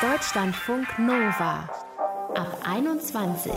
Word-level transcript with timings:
Deutschlandfunk 0.00 0.98
Nova 0.98 1.68
ab 2.34 2.58
21. 2.64 3.52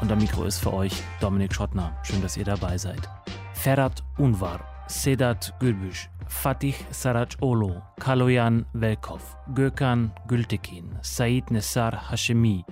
Und 0.00 0.12
am 0.12 0.18
Mikro 0.18 0.44
ist 0.44 0.58
für 0.58 0.72
euch 0.72 1.02
Dominik 1.20 1.54
Schottner. 1.54 1.96
Schön, 2.02 2.22
dass 2.22 2.36
ihr 2.36 2.44
dabei 2.44 2.78
seid. 2.78 3.08
Ferhat 3.52 4.02
Unvar, 4.18 4.60
Sedat 4.86 5.54
Gülbüş, 5.60 6.10
Fatih 6.26 6.74
Sarac-Olo, 6.90 7.82
Kaloyan 8.00 8.66
Velkov, 8.72 9.22
Gökhan 9.54 10.12
Gültekin, 10.26 10.98
Said 11.02 11.50
Nessar 11.50 12.10
Hashemi, 12.10 12.64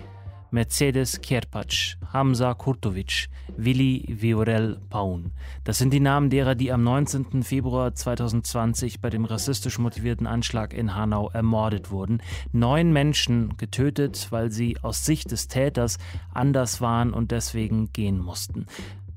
Mercedes 0.55 1.23
Kierpatsch, 1.23 1.97
Hamza 2.13 2.53
Kurtovic, 2.53 3.29
Willi 3.57 4.05
Viorel 4.21 4.79
Paun. 4.91 5.33
Das 5.65 5.79
sind 5.79 5.95
die 5.95 5.99
Namen 5.99 6.29
derer, 6.29 6.55
die 6.55 6.71
am 6.71 6.85
19. 6.85 7.43
Februar 7.43 7.95
2020 7.95 9.01
bei 9.01 9.09
dem 9.09 9.25
rassistisch 9.25 9.79
motivierten 9.79 10.27
Anschlag 10.27 10.75
in 10.75 10.95
Hanau 10.95 11.31
ermordet 11.31 11.91
wurden. 11.91 12.21
Neun 12.53 12.93
Menschen 12.93 13.57
getötet, 13.57 14.27
weil 14.29 14.51
sie 14.51 14.77
aus 14.83 15.07
Sicht 15.07 15.31
des 15.31 15.49
Täters 15.49 15.97
anders 16.35 16.83
waren 16.83 17.15
und 17.15 17.31
deswegen 17.31 17.91
gehen 17.95 18.19
mussten. 18.19 18.67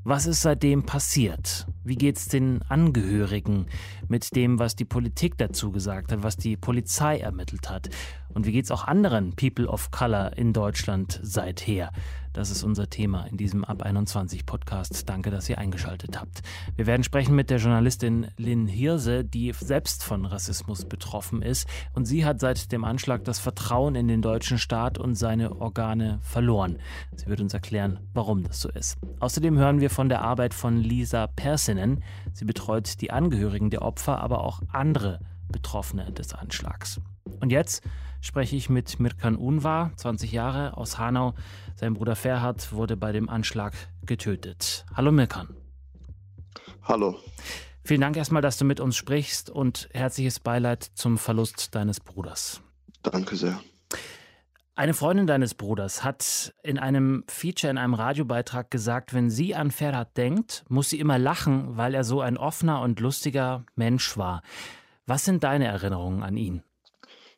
Was 0.08 0.28
ist 0.28 0.42
seitdem 0.42 0.86
passiert? 0.86 1.66
Wie 1.84 1.96
geht 1.96 2.18
es 2.18 2.28
den 2.28 2.62
Angehörigen 2.70 3.66
mit 4.08 4.36
dem, 4.36 4.60
was 4.60 4.76
die 4.76 4.86
Politik 4.86 5.36
dazu 5.40 5.72
gesagt 5.72 6.12
hat, 6.12 6.22
was 6.22 6.38
die 6.38 6.58
Polizei 6.58 7.18
ermittelt 7.18 7.72
hat? 7.72 7.90
Und 8.36 8.46
wie 8.46 8.52
geht 8.52 8.66
es 8.66 8.72
auch 8.72 8.84
anderen 8.84 9.34
People 9.34 9.68
of 9.68 9.92
Color 9.92 10.38
in 10.38 10.52
Deutschland 10.52 11.20
seither? 11.24 11.92
Das 12.34 12.52
ist 12.52 12.64
unser 12.64 12.90
Thema 12.90 13.24
in 13.28 13.38
diesem 13.38 13.64
Ab 13.64 13.82
21 13.82 14.46
Podcast. 14.46 15.08
Danke, 15.08 15.32
dass 15.32 15.48
ihr 15.48 15.58
eingeschaltet 15.58 16.20
habt. 16.20 16.42
Wir 16.76 16.86
werden 16.86 17.06
sprechen 17.06 17.34
mit 17.34 17.50
der 17.50 17.60
Journalistin 17.60 18.28
Lynn 18.36 18.68
Hirse, 18.68 19.24
die 19.24 19.54
selbst 19.58 20.04
von 20.04 20.26
Rassismus 20.26 20.84
betroffen 20.84 21.42
ist. 21.42 21.66
Und 21.94 22.04
sie 22.04 22.26
hat 22.26 22.42
seit 22.42 22.74
dem 22.74 22.84
Anschlag 22.84 23.24
das 23.24 23.40
Vertrauen 23.40 23.96
in 23.96 24.10
den 24.10 24.22
deutschen 24.22 24.58
Staat 24.58 24.98
und 24.98 25.16
seine 25.16 25.62
Organe 25.62 26.20
verloren. 26.22 26.80
Sie 27.16 27.28
wird 27.28 27.40
uns 27.40 27.54
erklären, 27.54 28.02
warum 28.14 28.44
das 28.44 28.60
so 28.60 28.68
ist. 28.68 28.98
Außerdem 29.22 29.58
hören 29.58 29.80
wir 29.80 29.90
von 29.90 30.10
der 30.10 30.24
Arbeit 30.24 30.54
von 30.54 30.76
Lisa 30.76 31.28
Persinen. 31.28 32.04
Sie 32.34 32.44
betreut 32.44 33.00
die 33.00 33.12
Angehörigen 33.12 33.70
der 33.70 33.82
Opfer, 33.82 34.20
aber 34.20 34.44
auch 34.44 34.62
andere 34.74 35.22
Betroffene 35.48 36.12
des 36.12 36.34
Anschlags. 36.34 37.00
Und 37.40 37.52
jetzt 37.52 37.82
spreche 38.26 38.56
ich 38.56 38.70
mit 38.70 39.00
Mirkan 39.00 39.36
Unvar, 39.36 39.92
20 39.98 40.32
Jahre, 40.32 40.76
aus 40.78 40.98
Hanau. 40.98 41.36
Sein 41.76 41.94
Bruder 41.94 42.16
Ferhat 42.16 42.74
wurde 42.74 42.98
bei 42.98 43.12
dem 43.12 43.30
Anschlag 43.30 43.74
getötet. 44.04 44.86
Hallo 44.96 45.12
Mirkan. 45.12 45.56
Hallo. 46.82 47.20
Vielen 47.84 48.02
Dank 48.02 48.18
erstmal, 48.18 48.42
dass 48.42 48.58
du 48.58 48.66
mit 48.66 48.80
uns 48.80 48.96
sprichst 48.96 49.52
und 49.52 49.90
herzliches 49.94 50.40
Beileid 50.40 50.84
zum 50.84 51.20
Verlust 51.20 51.76
deines 51.76 52.00
Bruders. 52.00 52.62
Danke 53.04 53.36
sehr. 53.36 53.60
Eine 54.74 54.96
Freundin 54.96 55.28
deines 55.28 55.54
Bruders 55.54 56.04
hat 56.04 56.54
in 56.64 56.80
einem 56.80 57.24
Feature, 57.28 57.70
in 57.70 57.78
einem 57.78 57.94
Radiobeitrag 57.94 58.72
gesagt, 58.72 59.14
wenn 59.14 59.30
sie 59.30 59.56
an 59.56 59.70
Ferhat 59.72 60.18
denkt, 60.18 60.66
muss 60.68 60.90
sie 60.90 61.00
immer 61.00 61.20
lachen, 61.20 61.78
weil 61.78 61.94
er 61.94 62.04
so 62.04 62.22
ein 62.22 62.38
offener 62.38 62.82
und 62.82 63.00
lustiger 63.00 63.66
Mensch 63.76 64.18
war. 64.18 64.42
Was 65.06 65.24
sind 65.24 65.44
deine 65.44 65.66
Erinnerungen 65.66 66.24
an 66.24 66.36
ihn? 66.36 66.64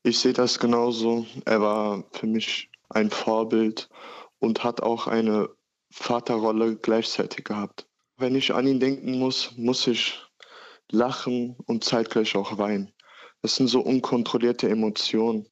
Ich 0.07 0.19
sehe 0.19 0.31
das 0.31 0.57
genauso. 0.57 1.25
Er 1.43 1.59
war 1.59 2.05
für 2.13 2.27
mich 2.27 2.69
ein 2.87 3.09
Vorbild 3.09 3.89
und 4.39 4.63
hat 4.63 4.81
auch 4.81 5.07
eine 5.07 5.49
Vaterrolle 5.91 6.77
gleichzeitig 6.77 7.43
gehabt. 7.43 7.89
Wenn 8.15 8.33
ich 8.33 8.53
an 8.53 8.65
ihn 8.67 8.79
denken 8.79 9.19
muss, 9.19 9.51
muss 9.57 9.85
ich 9.85 10.17
lachen 10.89 11.57
und 11.65 11.83
zeitgleich 11.83 12.37
auch 12.37 12.57
weinen. 12.57 12.93
Das 13.41 13.57
sind 13.57 13.67
so 13.67 13.81
unkontrollierte 13.81 14.69
Emotionen. 14.69 15.45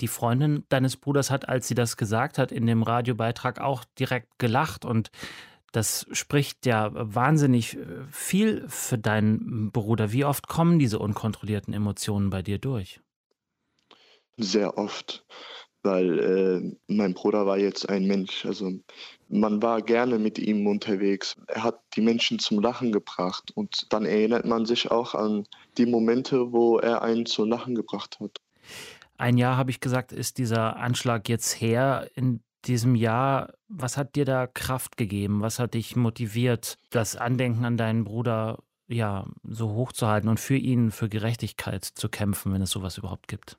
Die 0.00 0.06
Freundin 0.06 0.62
deines 0.68 0.96
Bruders 0.96 1.32
hat, 1.32 1.48
als 1.48 1.66
sie 1.66 1.74
das 1.74 1.96
gesagt 1.96 2.38
hat, 2.38 2.52
in 2.52 2.64
dem 2.64 2.84
Radiobeitrag 2.84 3.60
auch 3.60 3.82
direkt 3.98 4.38
gelacht 4.38 4.84
und 4.84 5.10
das 5.72 6.06
spricht 6.12 6.64
ja 6.64 6.90
wahnsinnig 6.92 7.76
viel 8.12 8.68
für 8.68 8.98
deinen 8.98 9.72
Bruder. 9.72 10.12
Wie 10.12 10.24
oft 10.24 10.46
kommen 10.46 10.78
diese 10.78 11.00
unkontrollierten 11.00 11.74
Emotionen 11.74 12.30
bei 12.30 12.42
dir 12.42 12.58
durch? 12.58 13.00
Sehr 14.38 14.76
oft, 14.76 15.24
weil 15.82 16.18
äh, 16.18 16.76
mein 16.88 17.14
Bruder 17.14 17.46
war 17.46 17.58
jetzt 17.58 17.88
ein 17.88 18.06
Mensch. 18.06 18.44
Also 18.44 18.72
man 19.28 19.62
war 19.62 19.82
gerne 19.82 20.18
mit 20.18 20.38
ihm 20.38 20.66
unterwegs. 20.66 21.36
Er 21.48 21.64
hat 21.64 21.80
die 21.94 22.00
Menschen 22.00 22.38
zum 22.38 22.60
Lachen 22.60 22.92
gebracht 22.92 23.50
und 23.54 23.92
dann 23.92 24.04
erinnert 24.04 24.44
man 24.44 24.66
sich 24.66 24.90
auch 24.90 25.14
an 25.14 25.46
die 25.78 25.86
Momente, 25.86 26.52
wo 26.52 26.78
er 26.78 27.02
einen 27.02 27.26
zum 27.26 27.48
Lachen 27.48 27.74
gebracht 27.74 28.18
hat. 28.20 28.40
Ein 29.18 29.38
Jahr, 29.38 29.56
habe 29.56 29.70
ich 29.70 29.80
gesagt, 29.80 30.12
ist 30.12 30.38
dieser 30.38 30.76
Anschlag 30.76 31.28
jetzt 31.28 31.60
her. 31.60 32.10
In 32.14 32.40
diesem 32.66 32.94
Jahr, 32.94 33.54
was 33.68 33.96
hat 33.96 34.16
dir 34.16 34.24
da 34.24 34.46
Kraft 34.46 34.96
gegeben? 34.96 35.40
Was 35.40 35.58
hat 35.58 35.74
dich 35.74 35.96
motiviert, 35.96 36.78
das 36.90 37.16
Andenken 37.16 37.64
an 37.64 37.76
deinen 37.76 38.04
Bruder 38.04 38.58
ja 38.88 39.26
so 39.42 39.70
hochzuhalten 39.70 40.28
und 40.28 40.38
für 40.38 40.56
ihn, 40.56 40.90
für 40.90 41.08
Gerechtigkeit 41.08 41.84
zu 41.84 42.08
kämpfen, 42.08 42.52
wenn 42.52 42.62
es 42.62 42.70
sowas 42.70 42.98
überhaupt 42.98 43.28
gibt? 43.28 43.56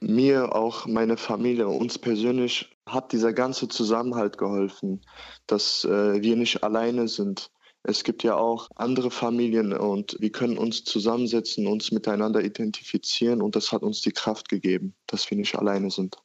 Mir, 0.00 0.54
auch 0.54 0.86
meine 0.86 1.16
Familie, 1.16 1.68
uns 1.68 1.98
persönlich 1.98 2.76
hat 2.86 3.12
dieser 3.12 3.32
ganze 3.32 3.68
Zusammenhalt 3.68 4.38
geholfen, 4.38 5.02
dass 5.46 5.84
äh, 5.84 6.22
wir 6.22 6.36
nicht 6.36 6.62
alleine 6.62 7.08
sind. 7.08 7.50
Es 7.82 8.04
gibt 8.04 8.22
ja 8.22 8.36
auch 8.36 8.68
andere 8.74 9.10
Familien 9.10 9.72
und 9.72 10.16
wir 10.20 10.30
können 10.30 10.58
uns 10.58 10.84
zusammensetzen, 10.84 11.66
uns 11.66 11.92
miteinander 11.92 12.42
identifizieren 12.42 13.40
und 13.40 13.56
das 13.56 13.72
hat 13.72 13.82
uns 13.82 14.00
die 14.00 14.12
Kraft 14.12 14.48
gegeben, 14.48 14.94
dass 15.06 15.30
wir 15.30 15.38
nicht 15.38 15.56
alleine 15.56 15.90
sind. 15.90 16.16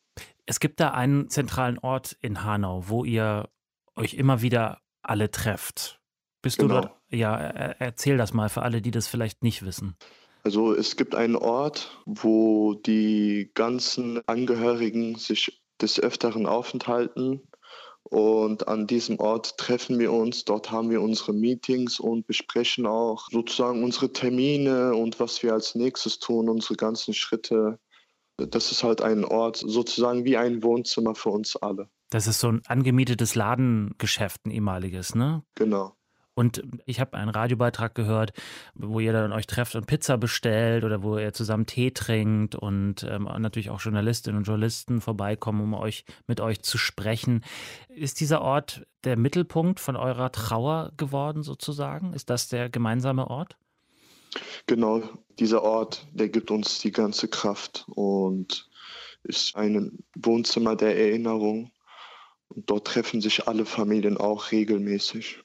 Es 0.45 0.59
gibt 0.59 0.79
da 0.79 0.91
einen 0.91 1.29
zentralen 1.29 1.79
Ort 1.79 2.17
in 2.21 2.43
Hanau, 2.43 2.83
wo 2.87 3.05
ihr 3.05 3.49
euch 3.95 4.15
immer 4.15 4.41
wieder 4.41 4.81
alle 5.01 5.31
trefft. 5.31 6.01
Bist 6.41 6.57
genau. 6.57 6.81
du 6.81 6.81
dort? 6.81 6.99
Ja, 7.09 7.37
erzähl 7.37 8.17
das 8.17 8.33
mal 8.33 8.49
für 8.49 8.63
alle, 8.63 8.81
die 8.81 8.91
das 8.91 9.07
vielleicht 9.07 9.43
nicht 9.43 9.63
wissen. 9.63 9.95
Also 10.43 10.73
es 10.73 10.97
gibt 10.97 11.15
einen 11.15 11.37
Ort, 11.37 12.01
wo 12.05 12.73
die 12.73 13.49
ganzen 13.53 14.21
Angehörigen 14.27 15.15
sich 15.15 15.63
des 15.81 15.99
Öfteren 15.99 16.45
aufenthalten. 16.45 17.41
Und 18.03 18.67
an 18.67 18.85
diesem 18.85 19.19
Ort 19.19 19.57
treffen 19.57 19.97
wir 19.97 20.11
uns, 20.11 20.43
dort 20.43 20.69
haben 20.69 20.89
wir 20.89 21.01
unsere 21.01 21.33
Meetings 21.33 21.99
und 21.99 22.27
besprechen 22.27 22.85
auch 22.85 23.29
sozusagen 23.31 23.83
unsere 23.83 24.11
Termine 24.11 24.93
und 24.93 25.19
was 25.21 25.41
wir 25.41 25.53
als 25.53 25.73
nächstes 25.73 26.19
tun, 26.19 26.49
unsere 26.49 26.75
ganzen 26.75 27.13
Schritte. 27.13 27.79
Das 28.37 28.71
ist 28.71 28.83
halt 28.83 29.01
ein 29.01 29.23
Ort, 29.23 29.57
sozusagen 29.57 30.25
wie 30.25 30.35
ein 30.35 30.61
Wohnzimmer 30.63 31.15
für 31.15 31.29
uns 31.29 31.55
alle. 31.55 31.89
Das 32.09 32.27
ist 32.27 32.41
so 32.41 32.49
ein 32.49 32.61
angemietetes 32.67 33.35
Ladengeschäft, 33.35 34.45
ein 34.45 34.51
ehemaliges, 34.51 35.15
ne? 35.15 35.43
Genau. 35.55 35.95
Und 36.35 36.63
ich 36.85 36.99
habe 36.99 37.15
einen 37.15 37.29
Radiobeitrag 37.29 37.93
gehört, 37.93 38.33
wo 38.73 38.99
ihr 38.99 39.13
dann 39.13 39.31
euch 39.31 39.45
trefft 39.45 39.75
und 39.75 39.85
Pizza 39.85 40.17
bestellt 40.17 40.83
oder 40.83 41.03
wo 41.03 41.17
ihr 41.17 41.33
zusammen 41.33 41.65
Tee 41.65 41.91
trinkt 41.91 42.55
und 42.55 43.03
ähm, 43.03 43.29
natürlich 43.39 43.69
auch 43.69 43.81
Journalistinnen 43.81 44.39
und 44.39 44.43
Journalisten 44.45 45.01
vorbeikommen, 45.01 45.61
um 45.61 45.73
euch 45.73 46.05
mit 46.27 46.41
euch 46.41 46.61
zu 46.63 46.77
sprechen. 46.77 47.43
Ist 47.89 48.19
dieser 48.19 48.41
Ort 48.41 48.85
der 49.03 49.17
Mittelpunkt 49.17 49.79
von 49.79 49.95
eurer 49.95 50.31
Trauer 50.31 50.91
geworden, 50.97 51.43
sozusagen? 51.43 52.13
Ist 52.13 52.29
das 52.29 52.47
der 52.47 52.69
gemeinsame 52.69 53.27
Ort? 53.27 53.57
Genau, 54.65 55.03
dieser 55.39 55.61
Ort, 55.61 56.07
der 56.11 56.29
gibt 56.29 56.49
uns 56.49 56.79
die 56.79 56.91
ganze 56.91 57.27
Kraft 57.27 57.85
und 57.87 58.67
ist 59.23 59.55
ein 59.55 60.03
Wohnzimmer 60.15 60.75
der 60.75 60.97
Erinnerung. 60.97 61.71
Und 62.49 62.69
dort 62.69 62.87
treffen 62.87 63.21
sich 63.21 63.47
alle 63.47 63.65
Familien 63.65 64.17
auch 64.17 64.51
regelmäßig. 64.51 65.43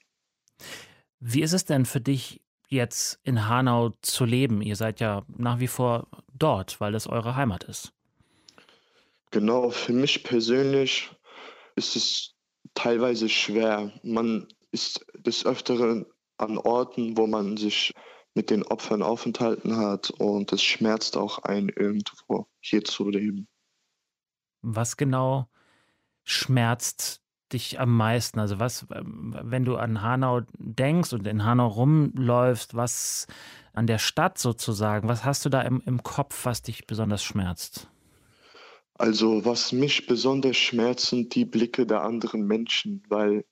Wie 1.19 1.41
ist 1.41 1.53
es 1.53 1.65
denn 1.65 1.85
für 1.85 2.01
dich 2.01 2.41
jetzt 2.69 3.19
in 3.23 3.47
Hanau 3.47 3.91
zu 4.01 4.25
leben? 4.25 4.61
Ihr 4.61 4.75
seid 4.75 4.99
ja 4.99 5.25
nach 5.27 5.59
wie 5.59 5.67
vor 5.67 6.07
dort, 6.33 6.79
weil 6.79 6.95
es 6.95 7.07
eure 7.07 7.35
Heimat 7.35 7.63
ist. 7.65 7.93
Genau, 9.31 9.69
für 9.69 9.93
mich 9.93 10.23
persönlich 10.23 11.11
ist 11.75 11.95
es 11.95 12.35
teilweise 12.73 13.29
schwer. 13.29 13.91
Man 14.03 14.47
ist 14.71 15.05
des 15.13 15.45
Öfteren 15.45 16.05
an 16.37 16.57
Orten, 16.57 17.17
wo 17.17 17.27
man 17.27 17.57
sich 17.57 17.93
mit 18.33 18.49
den 18.49 18.63
Opfern 18.63 19.03
aufenthalten 19.03 19.77
hat 19.77 20.11
und 20.11 20.53
es 20.53 20.63
schmerzt 20.63 21.17
auch 21.17 21.39
einen 21.39 21.69
irgendwo 21.69 22.47
hier 22.61 22.83
zu 22.83 23.09
leben. 23.09 23.47
Was 24.61 24.97
genau 24.97 25.49
schmerzt 26.23 27.21
dich 27.53 27.79
am 27.79 27.95
meisten? 27.95 28.39
Also 28.39 28.59
was, 28.59 28.85
wenn 28.89 29.65
du 29.65 29.75
an 29.77 30.01
Hanau 30.01 30.41
denkst 30.57 31.13
und 31.13 31.27
in 31.27 31.43
Hanau 31.43 31.67
rumläufst, 31.67 32.75
was 32.75 33.27
an 33.73 33.87
der 33.87 33.97
Stadt 33.97 34.37
sozusagen, 34.37 35.07
was 35.07 35.25
hast 35.25 35.45
du 35.45 35.49
da 35.49 35.61
im, 35.61 35.81
im 35.85 36.03
Kopf, 36.03 36.45
was 36.45 36.61
dich 36.61 36.87
besonders 36.87 37.23
schmerzt? 37.23 37.87
Also 38.95 39.45
was 39.45 39.71
mich 39.71 40.07
besonders 40.07 40.57
schmerzt, 40.57 41.07
sind 41.07 41.33
die 41.33 41.45
Blicke 41.45 41.85
der 41.85 42.01
anderen 42.01 42.45
Menschen, 42.45 43.03
weil 43.07 43.45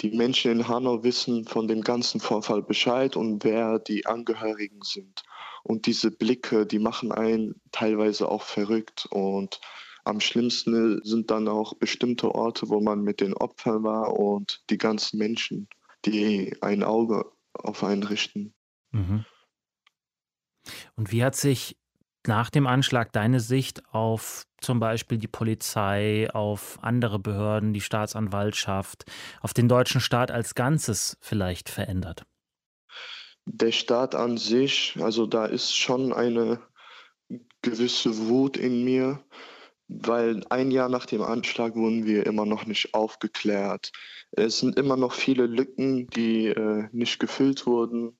die 0.00 0.10
Menschen 0.10 0.50
in 0.50 0.68
Hanau 0.68 1.04
wissen 1.04 1.44
von 1.44 1.68
dem 1.68 1.82
ganzen 1.82 2.20
Vorfall 2.20 2.62
Bescheid 2.62 3.16
und 3.16 3.44
wer 3.44 3.78
die 3.78 4.06
Angehörigen 4.06 4.80
sind. 4.82 5.22
Und 5.62 5.86
diese 5.86 6.10
Blicke, 6.10 6.66
die 6.66 6.78
machen 6.78 7.12
einen 7.12 7.60
teilweise 7.72 8.28
auch 8.28 8.42
verrückt. 8.42 9.06
Und 9.10 9.60
am 10.04 10.20
schlimmsten 10.20 11.02
sind 11.02 11.30
dann 11.30 11.48
auch 11.48 11.74
bestimmte 11.74 12.34
Orte, 12.34 12.68
wo 12.68 12.80
man 12.80 13.02
mit 13.02 13.20
den 13.20 13.34
Opfern 13.34 13.82
war 13.82 14.18
und 14.18 14.62
die 14.70 14.78
ganzen 14.78 15.18
Menschen, 15.18 15.68
die 16.04 16.56
ein 16.60 16.82
Auge 16.82 17.24
auf 17.54 17.82
einen 17.82 18.02
richten. 18.02 18.54
Mhm. 18.92 19.24
Und 20.96 21.12
wie 21.12 21.24
hat 21.24 21.36
sich 21.36 21.76
nach 22.26 22.50
dem 22.50 22.66
Anschlag 22.66 23.12
deine 23.12 23.40
Sicht 23.40 23.82
auf 23.92 24.46
zum 24.60 24.80
Beispiel 24.80 25.18
die 25.18 25.28
Polizei, 25.28 26.28
auf 26.32 26.78
andere 26.80 27.18
Behörden, 27.18 27.74
die 27.74 27.82
Staatsanwaltschaft, 27.82 29.04
auf 29.42 29.52
den 29.52 29.68
deutschen 29.68 30.00
Staat 30.00 30.30
als 30.30 30.54
Ganzes 30.54 31.18
vielleicht 31.20 31.68
verändert? 31.68 32.24
Der 33.46 33.72
Staat 33.72 34.14
an 34.14 34.38
sich, 34.38 34.96
also 35.00 35.26
da 35.26 35.44
ist 35.44 35.76
schon 35.76 36.14
eine 36.14 36.62
gewisse 37.60 38.28
Wut 38.28 38.56
in 38.56 38.84
mir, 38.84 39.22
weil 39.88 40.42
ein 40.48 40.70
Jahr 40.70 40.88
nach 40.88 41.06
dem 41.06 41.22
Anschlag 41.22 41.74
wurden 41.76 42.06
wir 42.06 42.26
immer 42.26 42.46
noch 42.46 42.66
nicht 42.66 42.94
aufgeklärt. 42.94 43.92
Es 44.32 44.58
sind 44.58 44.78
immer 44.78 44.96
noch 44.96 45.12
viele 45.12 45.46
Lücken, 45.46 46.08
die 46.08 46.46
äh, 46.46 46.88
nicht 46.92 47.18
gefüllt 47.18 47.66
wurden. 47.66 48.18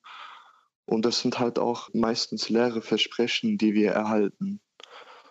Und 0.87 1.05
das 1.05 1.21
sind 1.21 1.39
halt 1.39 1.59
auch 1.59 1.89
meistens 1.95 2.51
leere 2.51 2.83
Versprechen, 2.83 3.57
die 3.57 3.75
wir 3.75 3.93
erhalten. 3.93 4.61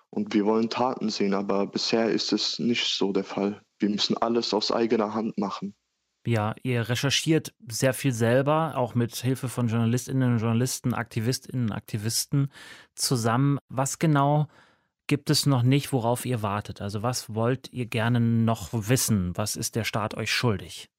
Und 0.09 0.33
wir 0.33 0.45
wollen 0.45 0.69
Taten 0.69 1.09
sehen, 1.09 1.33
aber 1.33 1.68
bisher 1.68 2.09
ist 2.09 2.33
es 2.33 2.59
nicht 2.59 2.95
so 2.95 3.12
der 3.13 3.24
Fall. 3.24 3.62
Wir 3.79 3.89
müssen 3.89 4.18
alles 4.18 4.53
aus 4.53 4.71
eigener 4.71 5.13
Hand 5.13 5.38
machen. 5.38 5.75
Ja, 6.25 6.56
ihr 6.63 6.88
recherchiert 6.88 7.53
sehr 7.68 7.94
viel 7.94 8.13
selber, 8.13 8.77
auch 8.77 8.95
mit 8.95 9.13
Hilfe 9.15 9.50
von 9.50 9.68
Journalistinnen 9.68 10.33
und 10.33 10.39
Journalisten, 10.39 10.94
Aktivistinnen 10.94 11.65
und 11.65 11.71
Aktivisten 11.74 12.50
zusammen. 12.95 13.59
Was 13.68 14.00
genau 14.00 14.47
gibt 15.07 15.29
es 15.29 15.45
noch 15.45 15.63
nicht, 15.63 15.91
worauf 15.94 16.25
ihr 16.25 16.41
wartet? 16.41 16.81
Also 16.81 17.03
was 17.03 17.33
wollt 17.33 17.71
ihr 17.71 17.85
gerne 17.85 18.19
noch 18.19 18.69
wissen? 18.71 19.35
Was 19.35 19.55
ist 19.55 19.75
der 19.75 19.83
Staat 19.83 20.15
euch 20.15 20.31
schuldig? 20.31 20.89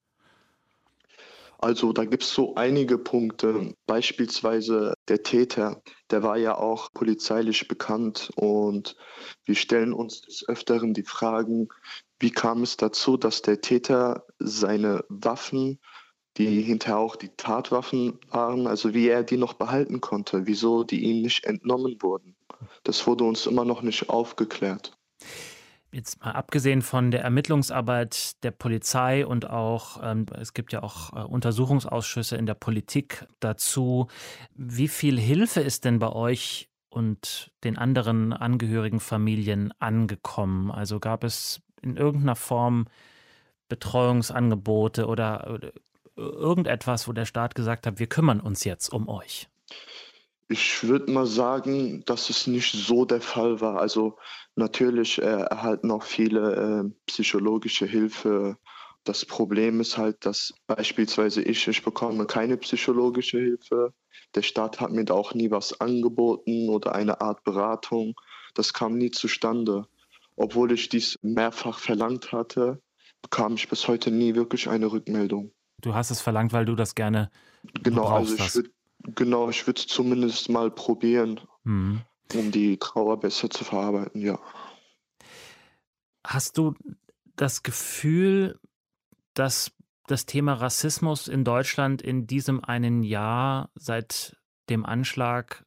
Also 1.59 1.95
da 1.95 2.05
gibt 2.05 2.25
es 2.25 2.35
so 2.35 2.57
einige 2.57 2.99
Punkte. 2.99 3.75
Beispielsweise 3.87 4.93
der 5.09 5.23
Täter, 5.23 5.83
der 6.11 6.23
war 6.23 6.37
ja 6.37 6.59
auch 6.59 6.93
polizeilich 6.93 7.69
bekannt 7.69 8.31
und 8.37 8.97
wir 9.47 9.55
stellen 9.55 9.95
uns 9.95 10.21
des 10.21 10.47
Öfteren 10.47 10.93
die 10.93 11.05
Fragen, 11.05 11.69
wie 12.21 12.31
kam 12.31 12.63
es 12.63 12.77
dazu, 12.77 13.17
dass 13.17 13.41
der 13.41 13.63
Täter 13.63 14.27
seine 14.39 15.05
Waffen, 15.09 15.81
die 16.37 16.61
hinterher 16.61 16.99
auch 16.99 17.17
die 17.17 17.31
Tatwaffen 17.35 18.19
waren, 18.29 18.67
also 18.67 18.93
wie 18.93 19.09
er 19.09 19.23
die 19.23 19.39
noch 19.39 19.55
behalten 19.55 20.03
konnte, 20.03 20.47
wieso 20.47 20.85
die 20.85 21.03
ihm 21.03 21.23
nicht 21.23 21.45
entnommen 21.45 21.97
wurden. 22.03 22.37
Das 22.83 23.07
wurde 23.07 23.25
uns 23.25 23.47
immer 23.47 23.65
noch 23.65 23.83
nicht 23.83 24.09
aufgeklärt. 24.09 24.97
Jetzt 25.95 26.25
mal 26.25 26.33
abgesehen 26.33 26.83
von 26.83 27.13
der 27.13 27.23
Ermittlungsarbeit 27.23 28.43
der 28.43 28.51
Polizei 28.51 29.25
und 29.25 29.49
auch, 29.49 30.01
ähm, 30.03 30.27
es 30.37 30.53
gibt 30.53 30.73
ja 30.73 30.83
auch 30.83 31.13
äh, 31.13 31.21
Untersuchungsausschüsse 31.21 32.37
in 32.37 32.47
der 32.47 32.55
Politik 32.55 33.27
dazu, 33.39 34.09
wie 34.57 34.89
viel 34.89 35.21
Hilfe 35.21 35.61
ist 35.61 35.85
denn 35.85 36.01
bei 36.01 36.11
euch 36.11 36.69
und 36.89 37.53
den 37.63 37.79
anderen 37.79 38.33
Angehörigen 38.33 38.99
Familien 38.99 39.73
angekommen? 39.79 40.73
Also 40.73 40.99
gab 40.99 41.23
es 41.23 41.61
in 41.81 41.97
irgendeiner 41.97 42.37
Form 42.37 42.87
Betreuungsangebote 43.69 45.07
oder, 45.07 45.49
oder 45.53 45.73
irgendetwas, 46.17 47.07
wo 47.07 47.13
der 47.13 47.25
Staat 47.25 47.55
gesagt 47.55 47.87
hat, 47.87 48.01
wir 48.01 48.09
kümmern 48.09 48.41
uns 48.41 48.65
jetzt 48.65 48.89
um 48.89 49.09
euch? 49.09 49.49
Ich 50.49 50.83
würde 50.85 51.11
mal 51.11 51.27
sagen, 51.27 52.05
dass 52.05 52.29
es 52.29 52.47
nicht 52.47 52.73
so 52.73 53.05
der 53.05 53.21
Fall 53.21 53.61
war. 53.61 53.81
Also 53.81 54.19
natürlich 54.57 55.21
äh, 55.21 55.25
erhalten 55.25 55.91
auch 55.91 56.03
viele 56.03 56.85
äh, 56.85 56.91
psychologische 57.07 57.87
Hilfe. 57.87 58.59
Das 59.05 59.25
Problem 59.25 59.81
ist 59.81 59.97
halt, 59.97 60.25
dass 60.27 60.53
beispielsweise 60.67 61.43
ich, 61.43 61.67
ich 61.67 61.83
bekomme 61.83 62.27
keine 62.27 62.57
psychologische 62.59 63.39
Hilfe. 63.39 63.95
Der 64.35 64.43
Staat 64.43 64.81
hat 64.81 64.93
mir 64.93 65.05
da 65.05 65.15
auch 65.15 65.35
nie 65.35 65.51
was 65.51 65.81
angeboten 65.81 66.69
oder 66.69 66.95
eine 66.95 67.21
Art 67.21 67.43
Beratung. 67.45 68.15
Das 68.55 68.73
kam 68.73 68.97
nie 68.97 69.11
zustande. 69.11 69.87
Obwohl 70.37 70.73
ich 70.73 70.89
dies 70.89 71.19
mehrfach 71.23 71.79
verlangt 71.79 72.33
hatte, 72.33 72.83
bekam 73.23 73.55
ich 73.55 73.69
bis 73.69 73.89
heute 73.89 74.11
nie 74.11 74.35
wirklich 74.35 74.69
eine 74.69 74.91
Rückmeldung. 74.91 75.53
Du 75.81 75.95
hast 75.95 76.11
es 76.11 76.21
verlangt, 76.21 76.53
weil 76.53 76.65
du 76.65 76.75
das 76.75 76.95
gerne 76.95 77.31
genau, 77.83 78.07
also 78.07 78.35
ich 78.35 78.55
würde 78.55 78.71
Genau, 79.05 79.51
ich 79.51 79.67
würde 79.67 79.81
es 79.81 79.87
zumindest 79.87 80.49
mal 80.49 80.71
probieren, 80.71 81.41
mhm. 81.65 82.01
um 82.35 82.51
die 82.51 82.79
Trauer 82.79 83.21
besser 83.21 83.51
zu 83.51 83.65
verarbeiten, 83.65 84.21
ja. 84.21 84.39
Hast 86.27 86.57
du 86.57 86.75
das 87.37 87.63
Gefühl, 87.63 88.59
dass 89.35 89.73
das 90.07 90.27
Thema 90.27 90.55
Rassismus 90.55 91.29
in 91.29 91.45
Deutschland 91.45 92.03
in 92.03 92.27
diesem 92.27 92.63
einen 92.65 93.03
Jahr 93.03 93.71
seit 93.75 94.37
dem 94.69 94.85
Anschlag 94.87 95.65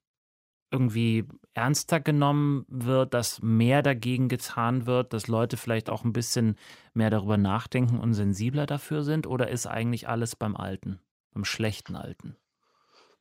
irgendwie 0.72 1.26
ernster 1.54 2.00
genommen 2.00 2.66
wird, 2.68 3.14
dass 3.14 3.42
mehr 3.42 3.82
dagegen 3.82 4.28
getan 4.30 4.86
wird, 4.86 5.14
dass 5.14 5.28
Leute 5.28 5.58
vielleicht 5.58 5.90
auch 5.90 6.04
ein 6.04 6.14
bisschen 6.14 6.56
mehr 6.94 7.10
darüber 7.10 7.38
nachdenken 7.38 8.00
und 8.00 8.14
sensibler 8.14 8.66
dafür 8.66 9.04
sind? 9.04 9.28
Oder 9.28 9.50
ist 9.50 9.66
eigentlich 9.66 10.08
alles 10.08 10.36
beim 10.36 10.56
Alten, 10.56 11.00
beim 11.34 11.46
schlechten 11.46 11.96
Alten? 11.96 12.36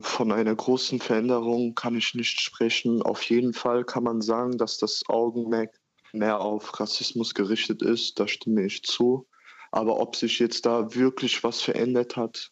Von 0.01 0.31
einer 0.31 0.55
großen 0.55 1.01
Veränderung 1.01 1.75
kann 1.75 1.97
ich 1.97 2.15
nicht 2.15 2.41
sprechen. 2.41 3.03
Auf 3.03 3.23
jeden 3.23 3.55
Fall 3.55 3.85
kann 3.85 4.05
man 4.05 4.21
sagen, 4.21 4.59
dass 4.59 4.79
das 4.79 5.03
Augenmerk 5.09 5.79
mehr 6.13 6.41
auf 6.41 6.79
Rassismus 6.79 7.35
gerichtet 7.35 7.83
ist. 7.83 8.21
Da 8.21 8.29
stimme 8.29 8.65
ich 8.65 8.83
zu. 8.83 9.27
Aber 9.73 9.99
ob 10.01 10.17
sich 10.17 10.39
jetzt 10.39 10.67
da 10.67 10.95
wirklich 10.95 11.43
was 11.45 11.61
verändert 11.63 12.17
hat, 12.17 12.51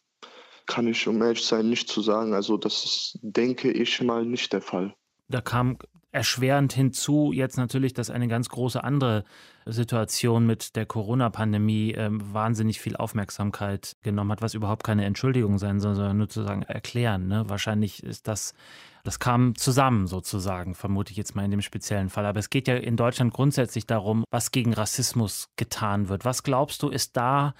kann 0.67 0.87
ich 0.89 1.07
um 1.07 1.23
ehrlich 1.23 1.45
sein 1.45 1.69
nicht 1.69 1.89
zu 1.89 2.01
sagen. 2.01 2.35
Also 2.35 2.57
das 2.57 2.85
ist, 2.85 3.19
denke 3.23 3.71
ich 3.71 4.01
mal, 4.01 4.25
nicht 4.25 4.53
der 4.53 4.63
Fall. 4.63 4.95
Da 5.29 5.41
kam 5.41 5.79
erschwerend 6.15 6.73
hinzu 6.73 7.33
jetzt 7.33 7.57
natürlich, 7.57 7.93
dass 7.93 8.09
eine 8.09 8.29
ganz 8.29 8.49
große 8.49 8.83
andere 8.83 9.25
Situation 9.67 10.47
mit 10.47 10.77
der 10.77 10.87
Corona-Pandemie 10.87 11.93
ähm, 11.93 12.33
wahnsinnig 12.33 12.81
viel 12.81 12.97
Aufmerksamkeit 12.97 13.97
genommen 14.03 14.31
hat, 14.31 14.41
was 14.41 14.55
überhaupt 14.55 14.85
keine 14.85 15.05
Entschuldigung 15.07 15.59
sein 15.59 15.81
soll, 15.81 15.97
sondern 15.97 16.19
nur 16.19 16.29
zu 16.29 16.45
sagen, 16.45 16.63
erklären. 16.63 17.27
Ne? 17.27 17.49
Wahrscheinlich 17.49 18.05
ist 18.05 18.29
das, 18.29 18.55
das 19.03 19.19
kam 19.19 19.57
zusammen 19.57 20.07
sozusagen, 20.07 20.77
vermute 20.77 21.11
ich 21.11 21.17
jetzt 21.17 21.35
mal 21.35 21.45
in 21.45 21.51
dem 21.51 21.63
speziellen 21.63 22.11
Fall. 22.11 22.27
Aber 22.27 22.39
es 22.39 22.51
geht 22.51 22.69
ja 22.69 22.77
in 22.77 22.97
Deutschland 22.97 23.33
grundsätzlich 23.33 23.87
darum, 23.87 24.25
was 24.31 24.53
gegen 24.53 24.73
Rassismus 24.73 25.49
getan 25.57 26.09
wird. 26.09 26.25
Was 26.25 26.45
glaubst 26.45 26.83
du, 26.83 26.91
ist 26.91 27.17
da 27.17 27.55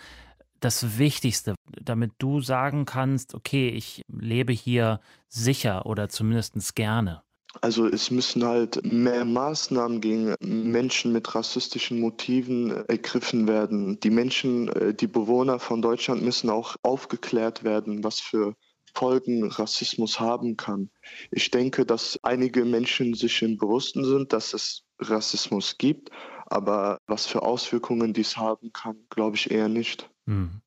das 0.61 0.97
Wichtigste, 0.99 1.57
damit 1.83 2.13
du 2.19 2.41
sagen 2.41 2.85
kannst, 2.85 3.35
okay, 3.35 3.69
ich 3.69 4.03
lebe 4.09 4.53
hier 4.53 5.01
sicher 5.29 5.87
oder 5.87 6.09
zumindest 6.09 6.77
gerne? 6.77 7.24
Also 7.61 7.87
es 7.87 8.11
müssen 8.11 8.45
halt 8.45 8.85
mehr 8.85 9.25
Maßnahmen 9.25 10.01
gegen 10.01 10.35
Menschen 10.41 11.13
mit 11.13 11.35
rassistischen 11.35 12.01
Motiven 12.01 12.71
ergriffen 12.89 13.47
werden. 13.47 14.01
Die 14.01 14.11
Menschen, 14.11 14.69
äh, 14.69 14.95
die 14.95 15.07
Bewohner 15.07 15.59
von 15.59 15.83
Deutschland 15.83 16.23
müssen 16.23 16.51
auch 16.51 16.77
aufgeklärt 16.83 17.65
werden, 17.65 18.03
was 18.03 18.21
für 18.21 18.55
Folgen 18.97 19.45
Rassismus 19.51 20.21
haben 20.21 20.57
kann. 20.57 20.91
Ich 21.31 21.51
denke, 21.51 21.85
dass 21.85 22.19
einige 22.23 22.65
Menschen 22.65 23.15
sich 23.15 23.43
im 23.43 23.57
Bewussten 23.57 24.05
sind, 24.05 24.33
dass 24.33 24.55
es 24.55 24.85
Rassismus 25.01 25.77
gibt, 25.79 26.11
aber 26.47 26.99
was 27.07 27.27
für 27.27 27.43
Auswirkungen 27.43 28.13
dies 28.13 28.37
haben 28.37 28.73
kann, 28.73 28.97
glaube 29.11 29.37
ich 29.37 29.51
eher 29.51 29.69
nicht. 29.69 30.09
Mhm. 30.27 30.61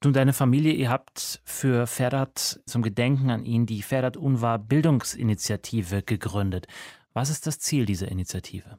Du 0.00 0.08
und 0.08 0.16
deine 0.16 0.32
Familie, 0.32 0.72
ihr 0.72 0.90
habt 0.90 1.40
für 1.44 1.86
Ferhat 1.86 2.60
zum 2.66 2.82
Gedenken 2.82 3.30
an 3.30 3.44
ihn 3.44 3.66
die 3.66 3.82
Ferhat 3.82 4.16
Unvar 4.16 4.58
Bildungsinitiative 4.58 6.02
gegründet. 6.02 6.66
Was 7.12 7.30
ist 7.30 7.46
das 7.46 7.58
Ziel 7.58 7.86
dieser 7.86 8.08
Initiative? 8.08 8.78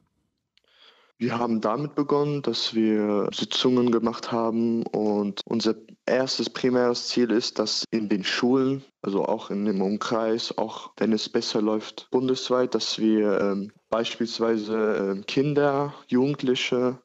Wir 1.18 1.38
haben 1.38 1.62
damit 1.62 1.94
begonnen, 1.94 2.42
dass 2.42 2.74
wir 2.74 3.30
Sitzungen 3.32 3.90
gemacht 3.90 4.32
haben 4.32 4.84
und 4.84 5.40
unser 5.46 5.74
erstes 6.04 6.50
primäres 6.50 7.08
Ziel 7.08 7.30
ist, 7.30 7.58
dass 7.58 7.84
in 7.90 8.10
den 8.10 8.22
Schulen, 8.22 8.84
also 9.00 9.24
auch 9.24 9.50
in 9.50 9.64
dem 9.64 9.80
Umkreis, 9.80 10.56
auch 10.58 10.92
wenn 10.98 11.14
es 11.14 11.30
besser 11.30 11.62
läuft 11.62 12.08
bundesweit, 12.10 12.74
dass 12.74 12.98
wir 12.98 13.40
ähm, 13.40 13.72
beispielsweise 13.88 15.16
äh, 15.18 15.22
Kinder, 15.22 15.94
Jugendliche 16.06 17.00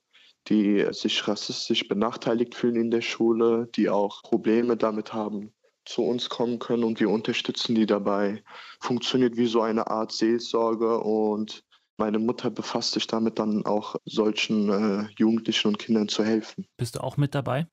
die 0.48 0.86
sich 0.92 1.28
rassistisch 1.28 1.88
benachteiligt 1.88 2.56
fühlen 2.56 2.76
in 2.76 2.92
der 2.92 3.02
Schule, 3.02 3.70
die 3.76 3.90
auch 3.90 4.24
Probleme 4.24 4.78
damit 4.78 5.14
haben, 5.14 5.54
zu 5.86 6.04
uns 6.04 6.30
kommen 6.30 6.60
können 6.60 6.84
und 6.84 7.00
wir 7.00 7.10
unterstützen 7.10 7.76
die 7.76 7.86
dabei. 7.86 8.44
Funktioniert 8.80 9.38
wie 9.38 9.48
so 9.48 9.62
eine 9.62 9.88
Art 9.88 10.12
Seelsorge 10.12 11.00
und 11.00 11.64
meine 11.98 12.20
Mutter 12.20 12.50
befasst 12.50 12.94
sich 12.94 13.08
damit 13.08 13.38
dann 13.40 13.66
auch 13.66 13.96
solchen 14.06 14.70
äh, 14.70 15.08
Jugendlichen 15.18 15.68
und 15.68 15.80
Kindern 15.80 16.08
zu 16.08 16.24
helfen. 16.24 16.66
Bist 16.78 16.96
du 16.96 17.04
auch 17.04 17.18
mit 17.18 17.36
dabei? 17.36 17.68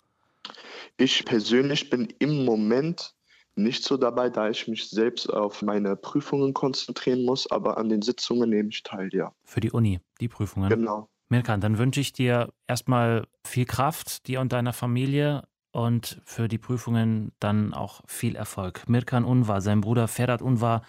Ich 0.96 1.24
persönlich 1.24 1.90
bin 1.90 2.12
im 2.18 2.44
Moment 2.44 3.14
nicht 3.54 3.84
so 3.84 3.96
dabei, 3.96 4.30
da 4.30 4.48
ich 4.48 4.68
mich 4.68 4.88
selbst 4.88 5.32
auf 5.32 5.62
meine 5.62 5.96
Prüfungen 5.96 6.54
konzentrieren 6.54 7.24
muss, 7.24 7.50
aber 7.50 7.76
an 7.76 7.88
den 7.88 8.02
Sitzungen 8.02 8.50
nehme 8.50 8.68
ich 8.70 8.82
teil, 8.82 9.08
ja. 9.12 9.32
Für 9.44 9.60
die 9.60 9.70
Uni, 9.70 10.00
die 10.20 10.28
Prüfungen. 10.28 10.68
Genau. 10.68 11.08
Mirkan, 11.28 11.60
dann 11.60 11.78
wünsche 11.78 12.00
ich 12.00 12.12
dir 12.12 12.52
erstmal 12.66 13.26
viel 13.44 13.66
Kraft, 13.66 14.26
dir 14.26 14.40
und 14.40 14.52
deiner 14.52 14.72
Familie 14.72 15.42
und 15.72 16.22
für 16.24 16.48
die 16.48 16.58
Prüfungen 16.58 17.32
dann 17.38 17.74
auch 17.74 18.00
viel 18.06 18.34
Erfolg. 18.34 18.88
Mirkan 18.88 19.24
Unvar, 19.24 19.60
sein 19.60 19.82
Bruder 19.82 20.08
Ferhat 20.08 20.40
Unvar, 20.40 20.82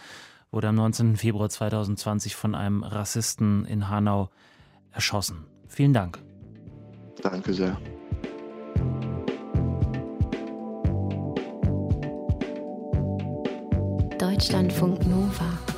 wurde 0.51 0.69
am 0.69 0.75
19. 0.75 1.17
Februar 1.17 1.49
2020 1.49 2.35
von 2.35 2.55
einem 2.55 2.83
Rassisten 2.83 3.65
in 3.65 3.89
Hanau 3.89 4.29
erschossen. 4.91 5.45
Vielen 5.67 5.93
Dank. 5.93 6.19
Danke 7.21 7.53
sehr. 7.53 7.77
Deutschlandfunk 14.17 15.05
Nova. 15.05 15.68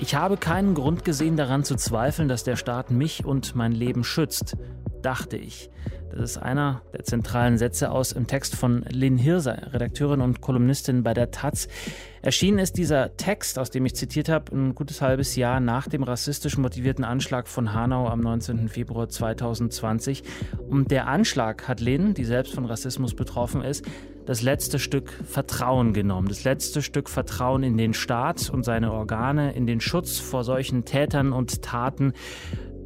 Ich 0.00 0.14
habe 0.14 0.36
keinen 0.36 0.74
Grund 0.74 1.04
gesehen 1.04 1.36
daran 1.36 1.64
zu 1.64 1.76
zweifeln, 1.76 2.28
dass 2.28 2.44
der 2.44 2.56
Staat 2.56 2.90
mich 2.90 3.24
und 3.24 3.54
mein 3.54 3.72
Leben 3.72 4.04
schützt, 4.04 4.56
dachte 5.02 5.36
ich. 5.36 5.70
Das 6.14 6.30
ist 6.30 6.38
einer 6.38 6.82
der 6.92 7.02
zentralen 7.02 7.58
Sätze 7.58 7.90
aus 7.90 8.12
im 8.12 8.28
Text 8.28 8.54
von 8.54 8.84
Lynn 8.88 9.16
Hirser, 9.16 9.72
Redakteurin 9.72 10.20
und 10.20 10.40
Kolumnistin 10.40 11.02
bei 11.02 11.12
der 11.12 11.32
Taz. 11.32 11.66
Erschienen 12.22 12.60
ist 12.60 12.78
dieser 12.78 13.16
Text, 13.16 13.58
aus 13.58 13.70
dem 13.70 13.84
ich 13.84 13.96
zitiert 13.96 14.28
habe, 14.28 14.54
ein 14.54 14.74
gutes 14.76 15.02
halbes 15.02 15.34
Jahr 15.34 15.58
nach 15.58 15.88
dem 15.88 16.04
rassistisch 16.04 16.56
motivierten 16.56 17.04
Anschlag 17.04 17.48
von 17.48 17.74
Hanau 17.74 18.08
am 18.08 18.20
19. 18.20 18.68
Februar 18.68 19.08
2020. 19.08 20.22
Und 20.68 20.92
der 20.92 21.08
Anschlag 21.08 21.66
hat 21.66 21.80
Lynn, 21.80 22.14
die 22.14 22.24
selbst 22.24 22.54
von 22.54 22.64
Rassismus 22.64 23.14
betroffen 23.14 23.62
ist, 23.62 23.84
das 24.24 24.40
letzte 24.40 24.78
Stück 24.78 25.10
Vertrauen 25.10 25.92
genommen. 25.92 26.28
Das 26.28 26.44
letzte 26.44 26.80
Stück 26.80 27.10
Vertrauen 27.10 27.62
in 27.62 27.76
den 27.76 27.92
Staat 27.92 28.48
und 28.48 28.64
seine 28.64 28.92
Organe, 28.92 29.52
in 29.52 29.66
den 29.66 29.80
Schutz 29.80 30.18
vor 30.18 30.44
solchen 30.44 30.84
Tätern 30.84 31.32
und 31.32 31.60
Taten 31.60 32.14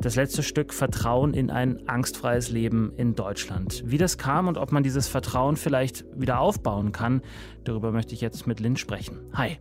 das 0.00 0.14
letzte 0.14 0.42
Stück 0.42 0.72
Vertrauen 0.72 1.34
in 1.34 1.50
ein 1.50 1.88
angstfreies 1.88 2.50
Leben 2.50 2.92
in 2.96 3.14
Deutschland. 3.14 3.82
Wie 3.84 3.98
das 3.98 4.16
kam 4.16 4.46
und 4.46 4.56
ob 4.56 4.70
man 4.70 4.82
dieses 4.82 5.08
Vertrauen 5.08 5.56
vielleicht 5.56 6.04
wieder 6.14 6.40
aufbauen 6.40 6.92
kann, 6.92 7.22
darüber 7.64 7.90
möchte 7.90 8.14
ich 8.14 8.20
jetzt 8.20 8.46
mit 8.46 8.60
Lynn 8.60 8.76
sprechen. 8.76 9.18
Hi. 9.34 9.58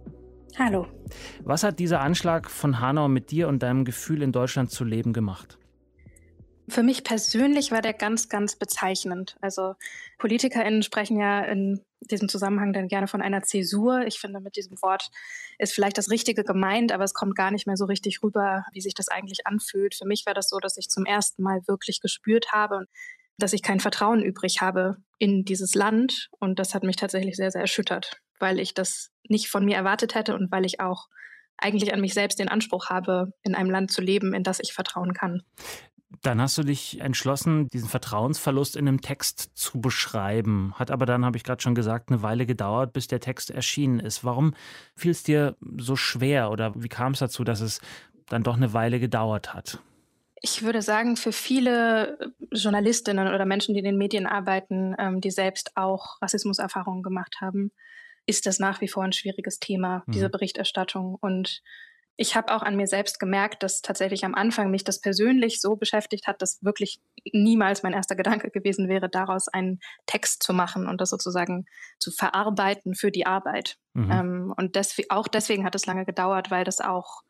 Hallo. 0.57 0.87
Was 1.43 1.63
hat 1.63 1.79
dieser 1.79 2.01
Anschlag 2.01 2.49
von 2.49 2.79
Hanau 2.79 3.07
mit 3.07 3.31
dir 3.31 3.47
und 3.47 3.63
deinem 3.63 3.85
Gefühl 3.85 4.21
in 4.21 4.31
Deutschland 4.31 4.71
zu 4.71 4.83
leben 4.83 5.13
gemacht? 5.13 5.57
Für 6.69 6.83
mich 6.83 7.03
persönlich 7.03 7.71
war 7.71 7.81
der 7.81 7.93
ganz, 7.93 8.27
ganz 8.27 8.55
bezeichnend. 8.55 9.37
Also 9.41 9.75
PolitikerInnen 10.17 10.83
sprechen 10.83 11.19
ja 11.19 11.41
in 11.41 11.81
diesem 12.01 12.29
Zusammenhang 12.29 12.73
dann 12.73 12.87
gerne 12.87 13.07
von 13.07 13.21
einer 13.21 13.41
Zäsur. 13.41 14.05
Ich 14.05 14.19
finde, 14.19 14.39
mit 14.39 14.55
diesem 14.55 14.81
Wort 14.81 15.09
ist 15.57 15.73
vielleicht 15.73 15.97
das 15.97 16.09
Richtige 16.09 16.43
gemeint, 16.43 16.91
aber 16.91 17.03
es 17.03 17.13
kommt 17.13 17.35
gar 17.35 17.51
nicht 17.51 17.67
mehr 17.67 17.77
so 17.77 17.85
richtig 17.85 18.23
rüber, 18.23 18.63
wie 18.71 18.81
sich 18.81 18.93
das 18.93 19.07
eigentlich 19.07 19.47
anfühlt. 19.47 19.95
Für 19.95 20.05
mich 20.05 20.25
war 20.25 20.33
das 20.33 20.49
so, 20.49 20.59
dass 20.59 20.77
ich 20.77 20.89
zum 20.89 21.05
ersten 21.05 21.41
Mal 21.41 21.61
wirklich 21.67 22.01
gespürt 22.01 22.51
habe, 22.51 22.85
dass 23.37 23.53
ich 23.53 23.61
kein 23.61 23.79
Vertrauen 23.79 24.21
übrig 24.21 24.61
habe 24.61 24.97
in 25.19 25.45
dieses 25.45 25.75
Land. 25.75 26.29
Und 26.39 26.59
das 26.59 26.73
hat 26.73 26.83
mich 26.83 26.95
tatsächlich 26.95 27.35
sehr, 27.35 27.51
sehr 27.51 27.61
erschüttert, 27.61 28.21
weil 28.39 28.59
ich 28.59 28.73
das 28.73 29.11
nicht 29.27 29.49
von 29.49 29.65
mir 29.65 29.75
erwartet 29.75 30.15
hätte 30.15 30.35
und 30.35 30.51
weil 30.51 30.65
ich 30.65 30.79
auch 30.79 31.07
eigentlich 31.57 31.93
an 31.93 32.01
mich 32.01 32.13
selbst 32.13 32.39
den 32.39 32.49
Anspruch 32.49 32.89
habe, 32.89 33.33
in 33.43 33.55
einem 33.55 33.71
Land 33.71 33.91
zu 33.91 34.01
leben, 34.01 34.33
in 34.33 34.43
das 34.43 34.59
ich 34.59 34.73
vertrauen 34.73 35.13
kann. 35.13 35.41
Dann 36.21 36.41
hast 36.41 36.57
du 36.57 36.63
dich 36.63 37.01
entschlossen, 37.01 37.67
diesen 37.67 37.89
Vertrauensverlust 37.89 38.77
in 38.77 38.87
einem 38.87 39.01
Text 39.01 39.51
zu 39.55 39.81
beschreiben. 39.81 40.73
Hat 40.75 40.89
aber 40.89 41.05
dann, 41.05 41.25
habe 41.25 41.35
ich 41.35 41.43
gerade 41.43 41.61
schon 41.61 41.75
gesagt, 41.75 42.09
eine 42.09 42.21
Weile 42.21 42.45
gedauert, 42.45 42.93
bis 42.93 43.07
der 43.07 43.19
Text 43.19 43.51
erschienen 43.51 43.99
ist. 43.99 44.23
Warum 44.23 44.53
fiel 44.95 45.11
es 45.11 45.23
dir 45.23 45.57
so 45.77 45.95
schwer 45.95 46.49
oder 46.49 46.73
wie 46.75 46.87
kam 46.87 47.11
es 47.11 47.19
dazu, 47.19 47.43
dass 47.43 47.59
es 47.59 47.81
dann 48.29 48.43
doch 48.43 48.55
eine 48.55 48.73
Weile 48.73 48.99
gedauert 48.99 49.53
hat? 49.53 49.79
Ich 50.41 50.63
würde 50.63 50.81
sagen, 50.81 51.17
für 51.17 51.31
viele 51.31 52.33
Journalistinnen 52.51 53.27
oder 53.27 53.45
Menschen, 53.45 53.73
die 53.73 53.79
in 53.79 53.85
den 53.85 53.97
Medien 53.97 54.27
arbeiten, 54.27 54.95
ähm, 54.99 55.19
die 55.19 55.31
selbst 55.31 55.75
auch 55.75 56.21
Rassismuserfahrungen 56.21 57.03
gemacht 57.03 57.37
haben, 57.41 57.71
ist 58.27 58.45
das 58.45 58.59
nach 58.59 58.81
wie 58.81 58.87
vor 58.87 59.03
ein 59.03 59.13
schwieriges 59.13 59.59
Thema, 59.59 60.03
mhm. 60.05 60.11
diese 60.11 60.29
Berichterstattung. 60.29 61.15
Und 61.19 61.63
ich 62.17 62.35
habe 62.35 62.53
auch 62.53 62.63
an 62.63 62.75
mir 62.75 62.87
selbst 62.87 63.19
gemerkt, 63.19 63.61
dass 63.61 63.81
tatsächlich 63.83 64.25
am 64.25 64.33
Anfang 64.33 64.71
mich 64.71 64.83
das 64.83 64.99
persönlich 64.99 65.61
so 65.61 65.75
beschäftigt 65.75 66.25
hat, 66.25 66.41
dass 66.41 66.63
wirklich 66.63 66.99
niemals 67.31 67.83
mein 67.83 67.93
erster 67.93 68.15
Gedanke 68.15 68.49
gewesen 68.49 68.89
wäre, 68.89 69.07
daraus 69.07 69.47
einen 69.47 69.79
Text 70.07 70.41
zu 70.41 70.51
machen 70.51 70.87
und 70.87 70.99
das 70.99 71.11
sozusagen 71.11 71.65
zu 71.99 72.11
verarbeiten 72.11 72.95
für 72.95 73.11
die 73.11 73.27
Arbeit. 73.27 73.77
Mhm. 73.93 74.11
Ähm, 74.11 74.53
und 74.57 74.75
des 74.75 74.97
auch 75.09 75.27
deswegen 75.27 75.63
hat 75.63 75.75
es 75.75 75.85
lange 75.85 76.05
gedauert, 76.05 76.49
weil 76.49 76.63
das 76.63 76.81
auch 76.81 77.21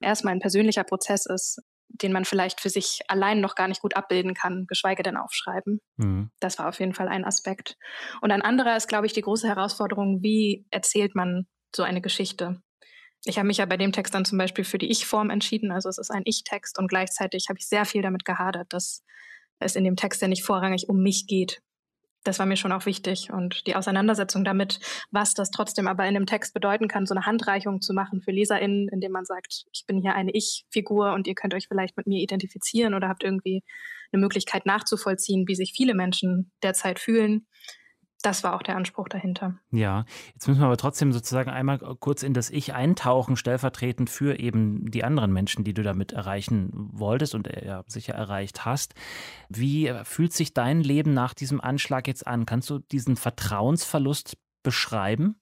erstmal 0.00 0.34
ein 0.34 0.40
persönlicher 0.40 0.84
Prozess 0.84 1.26
ist, 1.26 1.60
den 1.88 2.12
man 2.12 2.24
vielleicht 2.24 2.60
für 2.60 2.70
sich 2.70 3.00
allein 3.08 3.40
noch 3.40 3.56
gar 3.56 3.66
nicht 3.66 3.82
gut 3.82 3.96
abbilden 3.96 4.34
kann, 4.34 4.66
geschweige 4.68 5.02
denn 5.02 5.16
aufschreiben. 5.16 5.80
Mhm. 5.96 6.30
Das 6.38 6.58
war 6.60 6.68
auf 6.68 6.78
jeden 6.78 6.94
Fall 6.94 7.08
ein 7.08 7.24
Aspekt. 7.24 7.76
Und 8.20 8.30
ein 8.30 8.42
anderer 8.42 8.76
ist, 8.76 8.86
glaube 8.86 9.06
ich, 9.06 9.12
die 9.12 9.22
große 9.22 9.48
Herausforderung, 9.48 10.22
wie 10.22 10.66
erzählt 10.70 11.16
man 11.16 11.46
so 11.74 11.82
eine 11.82 12.00
Geschichte? 12.00 12.60
Ich 13.28 13.38
habe 13.38 13.48
mich 13.48 13.56
ja 13.56 13.66
bei 13.66 13.76
dem 13.76 13.90
Text 13.90 14.14
dann 14.14 14.24
zum 14.24 14.38
Beispiel 14.38 14.64
für 14.64 14.78
die 14.78 14.90
Ich-Form 14.90 15.30
entschieden. 15.30 15.72
Also 15.72 15.88
es 15.88 15.98
ist 15.98 16.10
ein 16.10 16.22
Ich-Text 16.24 16.78
und 16.78 16.86
gleichzeitig 16.86 17.48
habe 17.48 17.58
ich 17.58 17.66
sehr 17.66 17.84
viel 17.84 18.00
damit 18.00 18.24
gehadert, 18.24 18.72
dass 18.72 19.02
es 19.58 19.74
in 19.74 19.82
dem 19.82 19.96
Text 19.96 20.22
ja 20.22 20.28
nicht 20.28 20.44
vorrangig 20.44 20.88
um 20.88 21.02
mich 21.02 21.26
geht. 21.26 21.60
Das 22.22 22.38
war 22.38 22.46
mir 22.46 22.56
schon 22.56 22.70
auch 22.70 22.86
wichtig. 22.86 23.32
Und 23.32 23.66
die 23.66 23.74
Auseinandersetzung 23.74 24.44
damit, 24.44 24.78
was 25.10 25.34
das 25.34 25.50
trotzdem 25.50 25.88
aber 25.88 26.06
in 26.06 26.14
dem 26.14 26.26
Text 26.26 26.54
bedeuten 26.54 26.86
kann, 26.86 27.06
so 27.06 27.14
eine 27.14 27.26
Handreichung 27.26 27.80
zu 27.80 27.94
machen 27.94 28.20
für 28.20 28.30
LeserInnen, 28.30 28.88
indem 28.88 29.10
man 29.10 29.24
sagt, 29.24 29.64
ich 29.72 29.86
bin 29.86 30.00
hier 30.00 30.14
eine 30.14 30.32
Ich-Figur 30.32 31.12
und 31.12 31.26
ihr 31.26 31.34
könnt 31.34 31.54
euch 31.54 31.66
vielleicht 31.66 31.96
mit 31.96 32.06
mir 32.06 32.20
identifizieren 32.20 32.94
oder 32.94 33.08
habt 33.08 33.24
irgendwie 33.24 33.64
eine 34.12 34.20
Möglichkeit 34.20 34.66
nachzuvollziehen, 34.66 35.48
wie 35.48 35.56
sich 35.56 35.72
viele 35.74 35.94
Menschen 35.94 36.52
derzeit 36.62 37.00
fühlen 37.00 37.46
das 38.22 38.42
war 38.42 38.54
auch 38.54 38.62
der 38.62 38.76
Anspruch 38.76 39.08
dahinter. 39.08 39.54
Ja, 39.70 40.04
jetzt 40.34 40.48
müssen 40.48 40.60
wir 40.60 40.66
aber 40.66 40.76
trotzdem 40.76 41.12
sozusagen 41.12 41.50
einmal 41.50 41.78
kurz 41.78 42.22
in 42.22 42.34
das 42.34 42.50
Ich 42.50 42.74
eintauchen, 42.74 43.36
stellvertretend 43.36 44.10
für 44.10 44.38
eben 44.38 44.90
die 44.90 45.04
anderen 45.04 45.32
Menschen, 45.32 45.64
die 45.64 45.74
du 45.74 45.82
damit 45.82 46.12
erreichen 46.12 46.70
wolltest 46.74 47.34
und 47.34 47.46
äh, 47.46 47.66
ja, 47.66 47.84
sicher 47.86 48.14
erreicht 48.14 48.64
hast. 48.64 48.94
Wie 49.48 49.92
fühlt 50.04 50.32
sich 50.32 50.54
dein 50.54 50.80
Leben 50.80 51.14
nach 51.14 51.34
diesem 51.34 51.60
Anschlag 51.60 52.08
jetzt 52.08 52.26
an? 52.26 52.46
Kannst 52.46 52.70
du 52.70 52.78
diesen 52.78 53.16
Vertrauensverlust 53.16 54.36
beschreiben? 54.62 55.40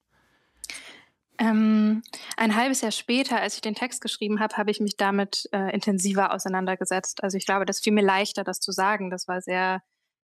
Ähm, 1.39 2.03
ein 2.37 2.55
halbes 2.55 2.81
Jahr 2.81 2.93
später, 2.93 3.41
als 3.41 3.57
ich 3.57 3.61
den 3.61 3.75
Text 3.75 4.01
geschrieben 4.01 4.41
habe, 4.41 4.57
habe 4.57 4.71
ich 4.71 4.81
mich 4.81 4.97
damit 4.97 5.49
äh, 5.53 5.73
intensiver 5.75 6.33
auseinandergesetzt. 6.33 7.25
Also 7.25 7.37
ich 7.37 7.47
glaube, 7.47 7.65
das 7.65 7.81
fiel 7.81 7.93
mir 7.93 8.05
leichter, 8.05 8.45
das 8.45 8.61
zu 8.61 8.71
sagen. 8.71 9.11
Das 9.11 9.27
war 9.27 9.41
sehr 9.41 9.83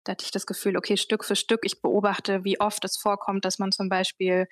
da 0.04 0.14
hatte 0.14 0.26
ich 0.26 0.32
das 0.32 0.46
Gefühl, 0.46 0.78
okay, 0.78 0.98
Stück 0.98 1.24
für 1.24 1.36
Stück, 1.36 1.62
ich 1.64 1.82
beobachte, 1.82 2.44
wie 2.44 2.60
oft 2.60 2.84
es 2.86 2.98
vorkommt, 2.98 3.46
dass 3.46 3.60
man 3.60 3.72
zum 3.72 3.90
Beispiel 3.90 4.48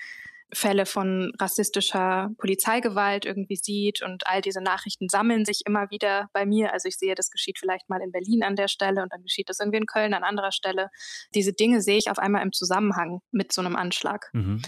Fälle 0.52 0.86
von 0.86 1.32
rassistischer 1.40 2.32
Polizeigewalt 2.40 3.26
irgendwie 3.26 3.56
sieht 3.56 4.02
und 4.02 4.26
all 4.26 4.42
diese 4.42 4.62
Nachrichten 4.62 5.08
sammeln 5.08 5.46
sich 5.46 5.62
immer 5.66 5.92
wieder 5.92 6.30
bei 6.34 6.46
mir. 6.46 6.74
Also 6.74 6.88
ich 6.88 6.98
sehe, 6.98 7.14
das 7.14 7.30
geschieht 7.30 7.60
vielleicht 7.60 7.88
mal 7.88 8.02
in 8.02 8.12
Berlin 8.12 8.44
an 8.44 8.56
der 8.56 8.68
Stelle 8.68 9.04
und 9.04 9.14
dann 9.14 9.22
geschieht 9.22 9.50
das 9.50 9.60
irgendwie 9.60 9.78
in 9.78 9.86
Köln 9.86 10.14
an 10.14 10.24
anderer 10.24 10.52
Stelle. 10.52 10.90
Diese 11.36 11.54
Dinge 11.54 11.82
sehe 11.82 11.98
ich 11.98 12.10
auf 12.10 12.18
einmal 12.18 12.42
im 12.42 12.52
Zusammenhang 12.52 13.22
mit 13.32 13.54
so 13.54 13.62
einem 13.62 13.76
Anschlag. 13.76 14.30
Mhm. 14.34 14.62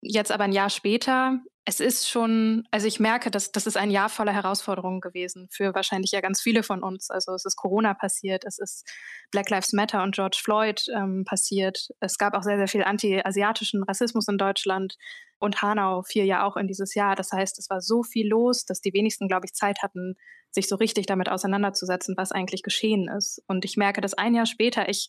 Jetzt 0.00 0.32
aber 0.32 0.44
ein 0.44 0.52
Jahr 0.52 0.70
später 0.70 1.40
es 1.70 1.78
ist 1.78 2.08
schon, 2.08 2.66
also 2.70 2.86
ich 2.86 2.98
merke, 3.00 3.30
dass 3.30 3.52
das 3.52 3.66
ist 3.66 3.76
ein 3.76 3.90
Jahr 3.90 4.08
voller 4.08 4.32
Herausforderungen 4.32 5.00
gewesen 5.00 5.46
für 5.52 5.72
wahrscheinlich 5.72 6.10
ja 6.10 6.20
ganz 6.20 6.40
viele 6.40 6.62
von 6.62 6.82
uns. 6.82 7.10
Also 7.10 7.32
es 7.32 7.44
ist 7.44 7.54
Corona 7.54 7.94
passiert, 7.94 8.44
es 8.44 8.58
ist 8.58 8.88
Black 9.30 9.50
Lives 9.50 9.72
Matter 9.72 10.02
und 10.02 10.14
George 10.14 10.40
Floyd 10.42 10.84
ähm, 10.96 11.24
passiert. 11.24 11.90
Es 12.00 12.18
gab 12.18 12.34
auch 12.34 12.42
sehr, 12.42 12.56
sehr 12.56 12.66
viel 12.66 12.82
anti-asiatischen 12.82 13.82
Rassismus 13.82 14.26
in 14.26 14.38
Deutschland 14.38 14.96
und 15.38 15.62
Hanau 15.62 16.02
fiel 16.02 16.24
ja 16.24 16.44
auch 16.44 16.56
in 16.56 16.66
dieses 16.66 16.94
Jahr. 16.94 17.14
Das 17.14 17.30
heißt, 17.30 17.58
es 17.58 17.68
war 17.68 17.80
so 17.80 18.02
viel 18.02 18.28
los, 18.28 18.64
dass 18.64 18.80
die 18.80 18.92
wenigsten, 18.92 19.28
glaube 19.28 19.46
ich, 19.46 19.52
Zeit 19.52 19.82
hatten, 19.82 20.16
sich 20.50 20.66
so 20.66 20.76
richtig 20.76 21.06
damit 21.06 21.28
auseinanderzusetzen, 21.28 22.16
was 22.16 22.32
eigentlich 22.32 22.62
geschehen 22.62 23.08
ist. 23.08 23.42
Und 23.46 23.64
ich 23.64 23.76
merke, 23.76 24.00
dass 24.00 24.14
ein 24.14 24.34
Jahr 24.34 24.46
später 24.46 24.88
ich 24.88 25.08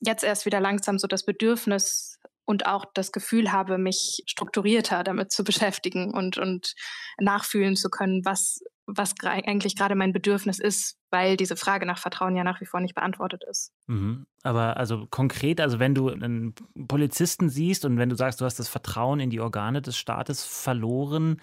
jetzt 0.00 0.24
erst 0.24 0.46
wieder 0.46 0.60
langsam 0.60 0.98
so 0.98 1.06
das 1.06 1.24
Bedürfnis 1.24 2.18
und 2.44 2.66
auch 2.66 2.84
das 2.94 3.12
Gefühl 3.12 3.52
habe, 3.52 3.78
mich 3.78 4.22
strukturierter 4.26 5.04
damit 5.04 5.30
zu 5.32 5.44
beschäftigen 5.44 6.12
und, 6.12 6.38
und 6.38 6.74
nachfühlen 7.18 7.76
zu 7.76 7.88
können, 7.88 8.24
was, 8.24 8.60
was 8.86 9.14
eigentlich 9.22 9.76
gerade 9.76 9.94
mein 9.94 10.12
Bedürfnis 10.12 10.58
ist, 10.58 10.96
weil 11.10 11.36
diese 11.36 11.56
Frage 11.56 11.86
nach 11.86 11.98
Vertrauen 11.98 12.36
ja 12.36 12.44
nach 12.44 12.60
wie 12.60 12.66
vor 12.66 12.80
nicht 12.80 12.94
beantwortet 12.94 13.42
ist. 13.48 13.72
Mhm. 13.86 14.26
Aber 14.42 14.76
also 14.76 15.06
konkret, 15.10 15.60
also 15.60 15.78
wenn 15.78 15.94
du 15.94 16.08
einen 16.08 16.54
Polizisten 16.88 17.48
siehst 17.48 17.84
und 17.84 17.98
wenn 17.98 18.08
du 18.08 18.16
sagst, 18.16 18.40
du 18.40 18.44
hast 18.44 18.58
das 18.58 18.68
Vertrauen 18.68 19.20
in 19.20 19.30
die 19.30 19.40
Organe 19.40 19.82
des 19.82 19.96
Staates 19.96 20.44
verloren, 20.44 21.40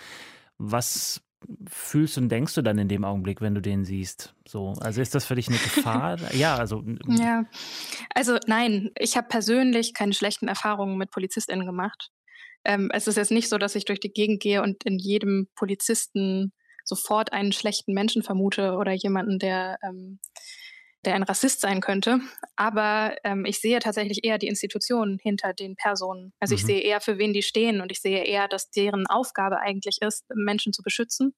was 0.58 1.22
fühlst 1.67 2.17
und 2.17 2.29
denkst 2.29 2.53
du 2.55 2.62
dann 2.62 2.77
in 2.77 2.88
dem 2.88 3.05
Augenblick, 3.05 3.41
wenn 3.41 3.55
du 3.55 3.62
den 3.62 3.86
siehst? 3.86 4.36
So, 4.48 4.74
also 4.79 5.01
ist 5.01 5.15
das 5.15 5.25
für 5.25 5.36
dich 5.36 5.48
eine 5.48 5.58
Gefahr? 5.58 6.17
ja, 6.34 6.55
also. 6.55 6.84
Ja, 7.08 7.46
also 8.13 8.38
nein, 8.48 8.91
ich 8.98 9.17
habe 9.17 9.27
persönlich 9.27 9.93
keine 9.93 10.13
schlechten 10.13 10.48
Erfahrungen 10.48 10.98
mit 10.98 11.12
PolizistInnen 11.12 11.65
gemacht. 11.65 12.12
ähm, 12.65 12.89
es 12.93 13.08
ist 13.08 13.15
jetzt 13.15 13.31
nicht 13.31 13.50
so, 13.50 13.58
dass 13.58 13.75
ich 13.75 13.86
durch 13.86 14.00
die 14.00 14.12
Gegend 14.12 14.41
gehe 14.41 14.62
und 14.62 14.84
in 14.84 15.00
jedem 15.00 15.48
Polizisten 15.55 16.51
sofort 16.84 17.31
einen 17.31 17.51
schlechten 17.53 17.93
Menschen 17.93 18.24
vermute 18.24 18.74
oder 18.74 18.91
jemanden, 18.91 19.39
der, 19.39 19.77
ähm, 19.84 20.19
der 21.06 21.15
ein 21.15 21.24
Rassist 21.24 21.62
sein 21.62 21.82
könnte. 21.82 22.20
Aber 22.56 23.15
ähm, 23.24 23.46
ich 23.46 23.60
sehe 23.62 23.79
tatsächlich 23.79 24.24
eher 24.24 24.38
die 24.38 24.48
Institutionen 24.48 25.18
hinter 25.18 25.53
den 25.53 25.75
Personen. 25.75 26.34
Also 26.39 26.53
mhm. 26.53 26.58
ich 26.58 26.65
sehe 26.65 26.82
eher, 26.82 27.01
für 27.01 27.18
wen 27.18 27.34
die 27.34 27.44
stehen 27.44 27.82
und 27.82 27.91
ich 27.91 28.01
sehe 28.01 28.24
eher, 28.24 28.48
dass 28.48 28.70
deren 28.70 29.08
Aufgabe 29.08 29.60
eigentlich 29.60 30.01
ist, 30.01 30.25
Menschen 30.34 30.74
zu 30.74 30.84
beschützen 30.84 31.34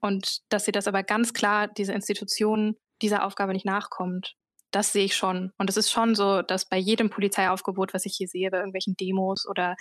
und 0.00 0.40
dass 0.50 0.64
sie 0.64 0.72
das 0.72 0.88
aber 0.88 1.02
ganz 1.02 1.32
klar, 1.32 1.68
diese 1.68 1.92
Institution 1.92 2.76
dieser 3.02 3.24
Aufgabe 3.24 3.52
nicht 3.52 3.66
nachkommt. 3.66 4.36
Das 4.72 4.92
sehe 4.92 5.04
ich 5.04 5.16
schon. 5.16 5.52
Und 5.58 5.70
es 5.70 5.76
ist 5.76 5.90
schon 5.90 6.14
so, 6.14 6.42
dass 6.42 6.68
bei 6.68 6.76
jedem 6.76 7.08
Polizeiaufgebot, 7.08 7.94
was 7.94 8.04
ich 8.04 8.14
hier 8.16 8.28
sehe, 8.28 8.50
bei 8.50 8.58
irgendwelchen 8.58 8.96
Demos 8.96 9.46
oder 9.48 9.76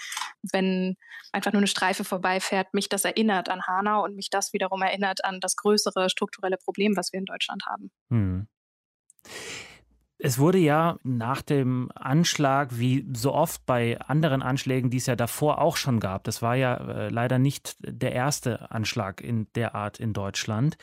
wenn 0.53 0.95
einfach 1.31 1.51
nur 1.51 1.59
eine 1.59 1.67
Streife 1.67 2.03
vorbeifährt, 2.03 2.73
mich 2.73 2.87
das 2.87 3.03
erinnert 3.03 3.49
an 3.49 3.65
Hanau 3.67 4.03
und 4.03 4.15
mich 4.15 4.29
das 4.29 4.53
wiederum 4.53 4.81
erinnert 4.81 5.25
an 5.25 5.39
das 5.41 5.55
größere 5.55 6.09
strukturelle 6.09 6.57
Problem, 6.57 6.95
was 6.95 7.11
wir 7.11 7.19
in 7.19 7.25
Deutschland 7.25 7.65
haben. 7.65 7.91
Hm. 8.09 8.47
Es 10.17 10.39
wurde 10.39 10.57
ja 10.57 10.97
nach 11.03 11.41
dem 11.41 11.91
Anschlag, 11.93 12.79
wie 12.79 13.05
so 13.13 13.33
oft 13.33 13.65
bei 13.65 13.99
anderen 13.99 14.41
Anschlägen, 14.41 14.89
die 14.89 14.97
es 14.97 15.07
ja 15.07 15.17
davor 15.17 15.59
auch 15.59 15.75
schon 15.75 15.99
gab, 15.99 16.23
das 16.23 16.41
war 16.41 16.55
ja 16.55 16.75
äh, 16.77 17.09
leider 17.09 17.37
nicht 17.37 17.75
der 17.79 18.13
erste 18.13 18.71
Anschlag 18.71 19.19
in 19.21 19.47
der 19.55 19.75
Art 19.75 19.99
in 19.99 20.13
Deutschland. 20.13 20.77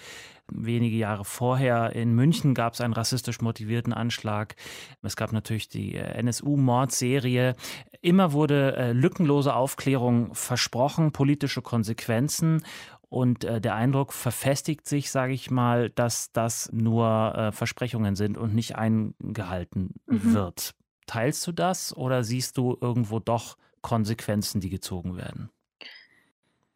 Wenige 0.55 0.97
Jahre 0.97 1.25
vorher 1.25 1.95
in 1.95 2.15
München 2.15 2.53
gab 2.53 2.75
es 2.75 2.83
einen 2.83 2.93
rassistisch 2.93 3.41
motivierten 3.41 3.95
Anschlag. 3.95 4.55
Es 5.03 5.17
gab 5.17 5.33
natürlich 5.33 5.69
die 5.69 5.95
äh, 5.95 6.19
NSU-Mordserie. 6.23 7.55
Immer 8.03 8.33
wurde 8.33 8.77
äh, 8.77 8.93
lückenlose 8.93 9.55
Aufklärung 9.55 10.35
versprochen, 10.35 11.13
politische 11.13 11.63
Konsequenzen. 11.63 12.63
Und 13.12 13.45
äh, 13.45 13.61
der 13.61 13.75
Eindruck 13.75 14.14
verfestigt 14.14 14.88
sich, 14.88 15.11
sage 15.11 15.35
ich 15.35 15.50
mal, 15.50 15.90
dass 15.90 16.33
das 16.33 16.71
nur 16.73 17.35
äh, 17.37 17.52
Versprechungen 17.52 18.16
sind 18.16 18.38
und 18.38 18.54
nicht 18.54 18.76
eingehalten 18.76 19.97
mhm. 20.07 20.33
wird. 20.33 20.75
Teilst 21.07 21.47
du 21.47 21.52
das 21.52 21.95
oder 21.95 22.25
siehst 22.25 22.57
du 22.57 22.78
irgendwo 22.81 23.19
doch 23.19 23.59
Konsequenzen, 23.83 24.62
die 24.62 24.71
gezogen 24.71 25.19
werden? 25.19 25.50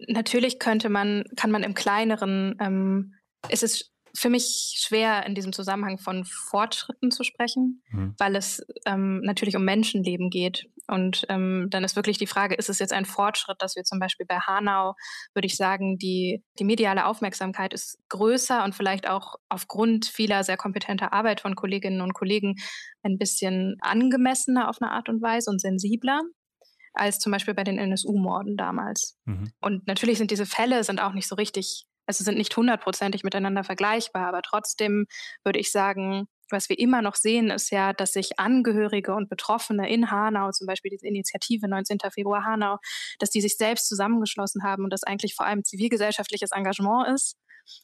Natürlich 0.08 0.58
könnte 0.58 0.90
man, 0.90 1.24
kann 1.36 1.50
man 1.50 1.62
im 1.62 1.72
kleineren, 1.72 2.58
ähm, 2.60 3.14
es 3.48 3.62
ist 3.62 3.94
für 4.14 4.28
mich 4.28 4.74
schwer, 4.76 5.24
in 5.24 5.34
diesem 5.34 5.54
Zusammenhang 5.54 5.96
von 5.96 6.26
Fortschritten 6.26 7.10
zu 7.10 7.24
sprechen, 7.24 7.82
mhm. 7.88 8.14
weil 8.18 8.36
es 8.36 8.62
ähm, 8.84 9.22
natürlich 9.22 9.56
um 9.56 9.64
Menschenleben 9.64 10.28
geht. 10.28 10.68
Und 10.88 11.24
ähm, 11.28 11.66
dann 11.70 11.84
ist 11.84 11.96
wirklich 11.96 12.18
die 12.18 12.26
Frage, 12.26 12.54
ist 12.54 12.68
es 12.68 12.78
jetzt 12.78 12.92
ein 12.92 13.04
Fortschritt, 13.04 13.56
dass 13.60 13.76
wir 13.76 13.84
zum 13.84 13.98
Beispiel 13.98 14.26
bei 14.26 14.38
Hanau, 14.38 14.94
würde 15.34 15.46
ich 15.46 15.56
sagen, 15.56 15.98
die, 15.98 16.44
die 16.58 16.64
mediale 16.64 17.06
Aufmerksamkeit 17.06 17.72
ist 17.72 17.98
größer 18.08 18.64
und 18.64 18.74
vielleicht 18.74 19.08
auch 19.08 19.34
aufgrund 19.48 20.06
vieler 20.06 20.44
sehr 20.44 20.56
kompetenter 20.56 21.12
Arbeit 21.12 21.40
von 21.40 21.54
Kolleginnen 21.54 22.00
und 22.00 22.14
Kollegen 22.14 22.56
ein 23.02 23.18
bisschen 23.18 23.76
angemessener 23.80 24.68
auf 24.68 24.80
eine 24.80 24.92
Art 24.92 25.08
und 25.08 25.22
Weise 25.22 25.50
und 25.50 25.60
sensibler 25.60 26.20
als 26.94 27.18
zum 27.18 27.30
Beispiel 27.30 27.54
bei 27.54 27.64
den 27.64 27.78
NSU-Morden 27.78 28.56
damals. 28.56 29.18
Mhm. 29.26 29.52
Und 29.60 29.86
natürlich 29.86 30.18
sind 30.18 30.30
diese 30.30 30.46
Fälle 30.46 30.82
sind 30.82 31.00
auch 31.00 31.12
nicht 31.12 31.28
so 31.28 31.34
richtig 31.34 31.86
also 32.06 32.22
sind 32.24 32.38
nicht 32.38 32.56
hundertprozentig 32.56 33.24
miteinander 33.24 33.64
vergleichbar, 33.64 34.28
aber 34.28 34.42
trotzdem 34.42 35.06
würde 35.44 35.58
ich 35.58 35.72
sagen, 35.72 36.28
was 36.50 36.68
wir 36.68 36.78
immer 36.78 37.02
noch 37.02 37.14
sehen, 37.14 37.50
ist 37.50 37.70
ja, 37.70 37.92
dass 37.92 38.12
sich 38.12 38.38
Angehörige 38.38 39.14
und 39.14 39.28
Betroffene 39.28 39.88
in 39.90 40.10
Hanau, 40.10 40.50
zum 40.52 40.66
Beispiel 40.66 40.90
diese 40.90 41.06
Initiative 41.06 41.68
19. 41.68 41.98
Februar 42.12 42.44
Hanau, 42.44 42.78
dass 43.18 43.30
die 43.30 43.40
sich 43.40 43.56
selbst 43.56 43.88
zusammengeschlossen 43.88 44.62
haben 44.62 44.84
und 44.84 44.90
das 44.90 45.02
eigentlich 45.02 45.34
vor 45.34 45.46
allem 45.46 45.64
zivilgesellschaftliches 45.64 46.50
Engagement 46.52 47.08
ist, 47.14 47.36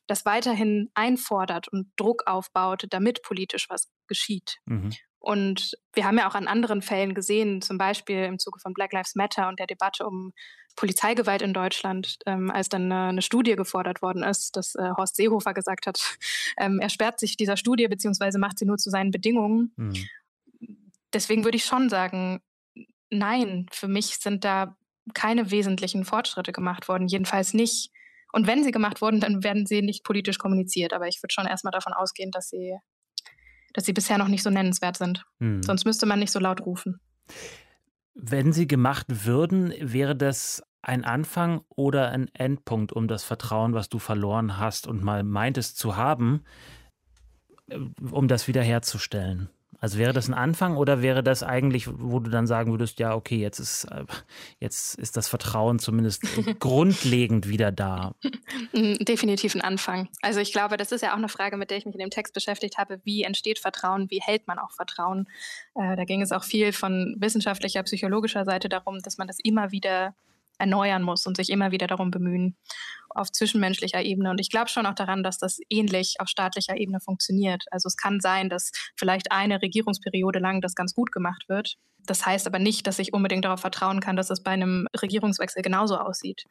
das 0.06 0.24
weiterhin 0.24 0.90
einfordert 0.94 1.68
und 1.68 1.92
Druck 1.96 2.22
aufbaut, 2.26 2.84
damit 2.90 3.22
politisch 3.22 3.66
was 3.68 3.90
geschieht. 4.06 4.58
Mhm. 4.66 4.90
Und 5.22 5.78
wir 5.94 6.04
haben 6.04 6.18
ja 6.18 6.28
auch 6.28 6.34
an 6.34 6.48
anderen 6.48 6.82
Fällen 6.82 7.14
gesehen, 7.14 7.62
zum 7.62 7.78
Beispiel 7.78 8.24
im 8.24 8.40
Zuge 8.40 8.58
von 8.58 8.74
Black 8.74 8.92
Lives 8.92 9.14
Matter 9.14 9.48
und 9.48 9.60
der 9.60 9.68
Debatte 9.68 10.04
um 10.04 10.32
Polizeigewalt 10.74 11.42
in 11.42 11.54
Deutschland, 11.54 12.18
ähm, 12.26 12.50
als 12.50 12.68
dann 12.68 12.90
eine, 12.90 13.10
eine, 13.10 13.22
Studie 13.22 13.54
gefordert 13.54 14.02
worden 14.02 14.24
ist, 14.24 14.56
dass 14.56 14.74
äh, 14.74 14.90
Horst 14.96 15.14
Seehofer 15.14 15.54
gesagt 15.54 15.86
hat, 15.86 16.18
ähm, 16.58 16.80
er 16.80 16.88
sperrt 16.88 17.20
sich 17.20 17.36
dieser 17.36 17.56
Studie 17.56 17.86
beziehungsweise 17.86 18.40
macht 18.40 18.58
sie 18.58 18.64
nur 18.64 18.78
zu 18.78 18.90
seinen 18.90 19.12
Bedingungen. 19.12 19.72
Mhm. 19.76 20.08
Deswegen 21.12 21.44
würde 21.44 21.56
ich 21.56 21.66
schon 21.66 21.88
sagen, 21.88 22.40
nein, 23.10 23.66
für 23.70 23.86
mich 23.86 24.16
sind 24.16 24.44
da 24.44 24.76
keine 25.14 25.52
wesentlichen 25.52 26.04
Fortschritte 26.04 26.52
gemacht 26.52 26.88
worden, 26.88 27.06
jedenfalls 27.06 27.54
nicht. 27.54 27.92
Und 28.32 28.46
wenn 28.46 28.64
sie 28.64 28.72
gemacht 28.72 29.02
wurden, 29.02 29.20
dann 29.20 29.44
werden 29.44 29.66
sie 29.66 29.82
nicht 29.82 30.04
politisch 30.04 30.38
kommuniziert. 30.38 30.94
Aber 30.94 31.06
ich 31.06 31.22
würde 31.22 31.32
schon 31.32 31.46
erstmal 31.46 31.72
davon 31.72 31.92
ausgehen, 31.92 32.30
dass 32.30 32.48
sie, 32.48 32.76
dass 33.72 33.84
sie 33.84 33.92
bisher 33.92 34.18
noch 34.18 34.28
nicht 34.28 34.42
so 34.42 34.50
nennenswert 34.50 34.96
sind. 34.96 35.24
Mhm. 35.38 35.62
Sonst 35.62 35.84
müsste 35.84 36.06
man 36.06 36.18
nicht 36.18 36.32
so 36.32 36.38
laut 36.38 36.60
rufen. 36.64 37.00
Wenn 38.14 38.52
sie 38.52 38.66
gemacht 38.66 39.06
würden, 39.08 39.72
wäre 39.80 40.14
das 40.14 40.62
ein 40.82 41.04
Anfang 41.04 41.62
oder 41.68 42.10
ein 42.10 42.28
Endpunkt, 42.34 42.92
um 42.92 43.08
das 43.08 43.24
Vertrauen, 43.24 43.72
was 43.72 43.88
du 43.88 43.98
verloren 43.98 44.58
hast 44.58 44.86
und 44.86 45.02
mal 45.02 45.22
meintest 45.22 45.78
zu 45.78 45.96
haben, 45.96 46.42
äh, 47.68 47.78
um 48.10 48.28
das 48.28 48.48
wiederherzustellen? 48.48 49.48
Also 49.82 49.98
wäre 49.98 50.12
das 50.12 50.28
ein 50.28 50.34
Anfang 50.34 50.76
oder 50.76 51.02
wäre 51.02 51.24
das 51.24 51.42
eigentlich, 51.42 51.88
wo 51.88 52.20
du 52.20 52.30
dann 52.30 52.46
sagen 52.46 52.70
würdest, 52.70 53.00
ja, 53.00 53.16
okay, 53.16 53.38
jetzt 53.38 53.58
ist, 53.58 53.84
äh, 53.86 54.04
jetzt 54.60 54.94
ist 54.94 55.16
das 55.16 55.26
Vertrauen 55.26 55.80
zumindest 55.80 56.22
grundlegend 56.60 57.48
wieder 57.48 57.72
da? 57.72 58.14
Definitiv 58.72 59.56
ein 59.56 59.60
Anfang. 59.60 60.08
Also 60.22 60.38
ich 60.38 60.52
glaube, 60.52 60.76
das 60.76 60.92
ist 60.92 61.00
ja 61.00 61.10
auch 61.10 61.16
eine 61.16 61.28
Frage, 61.28 61.56
mit 61.56 61.70
der 61.70 61.78
ich 61.78 61.84
mich 61.84 61.96
in 61.96 62.00
dem 62.00 62.10
Text 62.10 62.32
beschäftigt 62.32 62.78
habe. 62.78 63.00
Wie 63.02 63.24
entsteht 63.24 63.58
Vertrauen? 63.58 64.08
Wie 64.08 64.20
hält 64.20 64.46
man 64.46 64.60
auch 64.60 64.70
Vertrauen? 64.70 65.26
Äh, 65.74 65.96
da 65.96 66.04
ging 66.04 66.22
es 66.22 66.30
auch 66.30 66.44
viel 66.44 66.72
von 66.72 67.16
wissenschaftlicher, 67.18 67.82
psychologischer 67.82 68.44
Seite 68.44 68.68
darum, 68.68 69.00
dass 69.00 69.18
man 69.18 69.26
das 69.26 69.38
immer 69.42 69.72
wieder 69.72 70.14
erneuern 70.62 71.02
muss 71.02 71.26
und 71.26 71.36
sich 71.36 71.50
immer 71.50 71.72
wieder 71.72 71.86
darum 71.86 72.10
bemühen 72.10 72.56
auf 73.10 73.30
zwischenmenschlicher 73.30 74.02
Ebene. 74.02 74.30
Und 74.30 74.40
ich 74.40 74.48
glaube 74.48 74.68
schon 74.68 74.86
auch 74.86 74.94
daran, 74.94 75.22
dass 75.22 75.36
das 75.36 75.58
ähnlich 75.68 76.16
auf 76.20 76.28
staatlicher 76.28 76.76
Ebene 76.78 77.00
funktioniert. 77.00 77.64
Also 77.70 77.88
es 77.88 77.96
kann 77.96 78.20
sein, 78.20 78.48
dass 78.48 78.70
vielleicht 78.96 79.30
eine 79.32 79.60
Regierungsperiode 79.60 80.38
lang 80.38 80.60
das 80.60 80.74
ganz 80.74 80.94
gut 80.94 81.12
gemacht 81.12 81.44
wird. 81.48 81.76
Das 82.06 82.24
heißt 82.24 82.46
aber 82.46 82.58
nicht, 82.58 82.86
dass 82.86 82.98
ich 82.98 83.12
unbedingt 83.12 83.44
darauf 83.44 83.60
vertrauen 83.60 84.00
kann, 84.00 84.16
dass 84.16 84.30
es 84.30 84.42
bei 84.42 84.52
einem 84.52 84.88
Regierungswechsel 85.00 85.62
genauso 85.62 85.98
aussieht. 85.98 86.44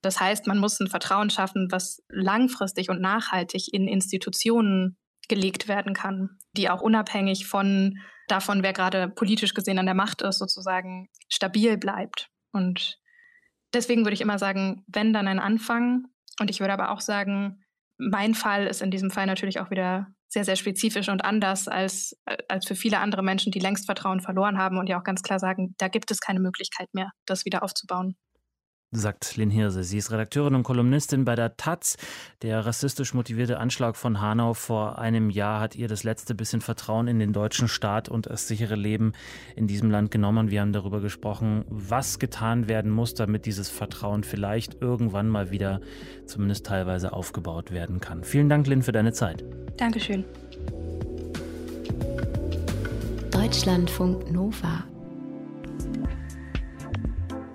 Das 0.00 0.20
heißt, 0.20 0.46
man 0.46 0.58
muss 0.58 0.80
ein 0.80 0.88
Vertrauen 0.88 1.30
schaffen, 1.30 1.68
was 1.70 2.02
langfristig 2.08 2.88
und 2.88 3.00
nachhaltig 3.00 3.72
in 3.72 3.88
Institutionen 3.88 4.96
gelegt 5.28 5.68
werden 5.68 5.92
kann, 5.92 6.38
die 6.56 6.70
auch 6.70 6.80
unabhängig 6.80 7.46
von 7.46 7.98
davon, 8.28 8.62
wer 8.62 8.72
gerade 8.72 9.08
politisch 9.08 9.54
gesehen 9.54 9.78
an 9.78 9.86
der 9.86 9.94
Macht 9.94 10.22
ist, 10.22 10.38
sozusagen 10.38 11.08
stabil 11.28 11.76
bleibt. 11.76 12.30
Und 12.52 12.98
deswegen 13.74 14.04
würde 14.04 14.14
ich 14.14 14.20
immer 14.20 14.38
sagen, 14.38 14.84
wenn 14.86 15.12
dann 15.12 15.28
ein 15.28 15.38
Anfang. 15.38 16.04
Und 16.40 16.50
ich 16.50 16.60
würde 16.60 16.72
aber 16.72 16.90
auch 16.90 17.00
sagen, 17.00 17.62
mein 17.98 18.34
Fall 18.34 18.66
ist 18.66 18.82
in 18.82 18.90
diesem 18.90 19.10
Fall 19.10 19.26
natürlich 19.26 19.60
auch 19.60 19.70
wieder 19.70 20.06
sehr, 20.28 20.44
sehr 20.44 20.56
spezifisch 20.56 21.08
und 21.08 21.24
anders 21.24 21.68
als, 21.68 22.20
als 22.48 22.66
für 22.66 22.74
viele 22.74 22.98
andere 23.00 23.22
Menschen, 23.22 23.50
die 23.50 23.60
längst 23.60 23.86
Vertrauen 23.86 24.20
verloren 24.20 24.58
haben 24.58 24.78
und 24.78 24.88
ja 24.88 24.98
auch 24.98 25.04
ganz 25.04 25.22
klar 25.22 25.38
sagen, 25.38 25.74
da 25.78 25.88
gibt 25.88 26.10
es 26.10 26.20
keine 26.20 26.40
Möglichkeit 26.40 26.88
mehr, 26.92 27.10
das 27.26 27.44
wieder 27.44 27.62
aufzubauen 27.62 28.16
sagt 28.90 29.36
Lynn 29.36 29.50
Hirse. 29.50 29.84
Sie 29.84 29.98
ist 29.98 30.10
Redakteurin 30.10 30.54
und 30.54 30.62
Kolumnistin 30.62 31.24
bei 31.24 31.34
der 31.34 31.56
Taz. 31.56 31.96
Der 32.42 32.64
rassistisch 32.64 33.12
motivierte 33.12 33.58
Anschlag 33.58 33.96
von 33.96 34.20
Hanau 34.20 34.54
vor 34.54 34.98
einem 34.98 35.28
Jahr 35.30 35.60
hat 35.60 35.76
ihr 35.76 35.88
das 35.88 36.04
letzte 36.04 36.34
bisschen 36.34 36.60
Vertrauen 36.60 37.06
in 37.06 37.18
den 37.18 37.32
deutschen 37.32 37.68
Staat 37.68 38.08
und 38.08 38.26
das 38.26 38.48
sichere 38.48 38.76
Leben 38.76 39.12
in 39.56 39.66
diesem 39.66 39.90
Land 39.90 40.10
genommen. 40.10 40.50
Wir 40.50 40.62
haben 40.62 40.72
darüber 40.72 41.00
gesprochen, 41.00 41.64
was 41.68 42.18
getan 42.18 42.68
werden 42.68 42.90
muss, 42.90 43.14
damit 43.14 43.44
dieses 43.44 43.68
Vertrauen 43.68 44.24
vielleicht 44.24 44.80
irgendwann 44.80 45.28
mal 45.28 45.50
wieder 45.50 45.80
zumindest 46.24 46.66
teilweise 46.66 47.12
aufgebaut 47.12 47.70
werden 47.70 48.00
kann. 48.00 48.24
Vielen 48.24 48.48
Dank, 48.48 48.66
Lynn, 48.66 48.82
für 48.82 48.92
deine 48.92 49.12
Zeit. 49.12 49.44
Dankeschön. 49.76 50.24
Deutschlandfunk 53.30 54.32
Nova. 54.32 54.84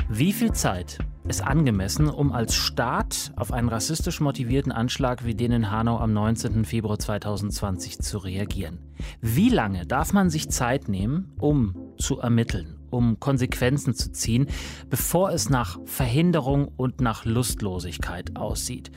Wie 0.09 0.31
viel 0.31 0.51
Zeit 0.51 0.99
ist 1.27 1.41
angemessen, 1.41 2.09
um 2.09 2.31
als 2.31 2.55
Staat 2.55 3.31
auf 3.35 3.51
einen 3.51 3.69
rassistisch 3.69 4.19
motivierten 4.19 4.71
Anschlag 4.71 5.25
wie 5.25 5.35
den 5.35 5.51
in 5.51 5.71
Hanau 5.71 5.97
am 5.97 6.13
19. 6.13 6.65
Februar 6.65 6.99
2020 6.99 7.99
zu 7.99 8.17
reagieren. 8.17 8.79
Wie 9.21 9.49
lange 9.49 9.85
darf 9.85 10.13
man 10.13 10.29
sich 10.29 10.49
Zeit 10.49 10.89
nehmen, 10.89 11.33
um 11.39 11.75
zu 11.97 12.19
ermitteln, 12.19 12.77
um 12.89 13.19
Konsequenzen 13.19 13.93
zu 13.93 14.11
ziehen, 14.11 14.47
bevor 14.89 15.31
es 15.31 15.49
nach 15.49 15.79
Verhinderung 15.85 16.67
und 16.75 16.99
nach 16.99 17.25
Lustlosigkeit 17.25 18.35
aussieht? 18.35 18.91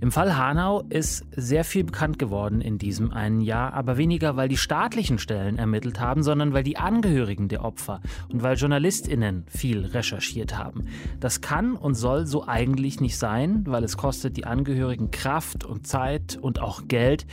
Im 0.00 0.12
Fall 0.12 0.36
Hanau 0.36 0.84
ist 0.90 1.26
sehr 1.34 1.64
viel 1.64 1.82
bekannt 1.82 2.20
geworden 2.20 2.60
in 2.60 2.78
diesem 2.78 3.10
einen 3.10 3.40
Jahr, 3.40 3.72
aber 3.72 3.96
weniger, 3.96 4.36
weil 4.36 4.48
die 4.48 4.56
staatlichen 4.56 5.18
Stellen 5.18 5.58
ermittelt 5.58 5.98
haben, 5.98 6.22
sondern 6.22 6.52
weil 6.52 6.62
die 6.62 6.76
Angehörigen 6.76 7.48
der 7.48 7.64
Opfer 7.64 8.00
und 8.28 8.44
weil 8.44 8.56
JournalistInnen 8.56 9.44
viel 9.48 9.84
recherchiert 9.84 10.56
haben. 10.56 10.84
Das 11.18 11.40
kann 11.40 11.74
und 11.74 11.96
soll 11.96 12.26
so 12.26 12.46
eigentlich 12.46 13.00
nicht 13.00 13.18
sein, 13.18 13.64
weil 13.66 13.82
es 13.82 13.96
kostet 13.96 14.36
die 14.36 14.44
Angehörigen 14.44 15.10
Kraft 15.10 15.64
und 15.64 15.88
Zeit 15.88 16.38
und 16.40 16.60
auch 16.60 16.86
Geld, 16.86 17.26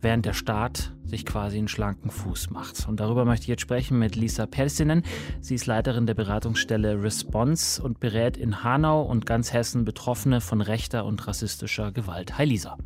während 0.00 0.24
der 0.24 0.34
Staat 0.34 0.92
sich 1.12 1.26
quasi 1.26 1.58
einen 1.58 1.68
schlanken 1.68 2.10
Fuß 2.10 2.50
macht. 2.50 2.88
Und 2.88 2.98
darüber 2.98 3.26
möchte 3.26 3.44
ich 3.44 3.48
jetzt 3.48 3.60
sprechen 3.60 3.98
mit 3.98 4.16
Lisa 4.16 4.46
Persinen. 4.46 5.02
Sie 5.40 5.54
ist 5.54 5.66
Leiterin 5.66 6.06
der 6.06 6.14
Beratungsstelle 6.14 7.02
Response 7.02 7.82
und 7.82 8.00
berät 8.00 8.38
in 8.38 8.64
Hanau 8.64 9.02
und 9.02 9.26
ganz 9.26 9.52
Hessen 9.52 9.84
Betroffene 9.84 10.40
von 10.40 10.62
rechter 10.62 11.04
und 11.04 11.26
rassistischer 11.26 11.92
Gewalt. 11.92 12.38
Hi 12.38 12.46
Lisa. 12.46 12.78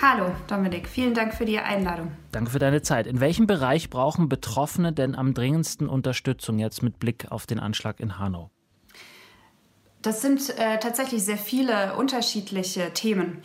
Hallo 0.00 0.30
Dominik, 0.46 0.86
vielen 0.86 1.14
Dank 1.14 1.34
für 1.34 1.44
die 1.44 1.58
Einladung. 1.58 2.12
Danke 2.30 2.50
für 2.50 2.60
deine 2.60 2.82
Zeit. 2.82 3.08
In 3.08 3.18
welchem 3.18 3.48
Bereich 3.48 3.90
brauchen 3.90 4.28
Betroffene 4.28 4.92
denn 4.92 5.16
am 5.16 5.34
dringendsten 5.34 5.88
Unterstützung 5.88 6.60
jetzt 6.60 6.84
mit 6.84 7.00
Blick 7.00 7.26
auf 7.30 7.46
den 7.46 7.58
Anschlag 7.58 7.98
in 7.98 8.18
Hanau? 8.18 8.50
Das 10.02 10.22
sind 10.22 10.56
äh, 10.56 10.78
tatsächlich 10.78 11.24
sehr 11.24 11.38
viele 11.38 11.96
unterschiedliche 11.96 12.92
Themen. 12.92 13.38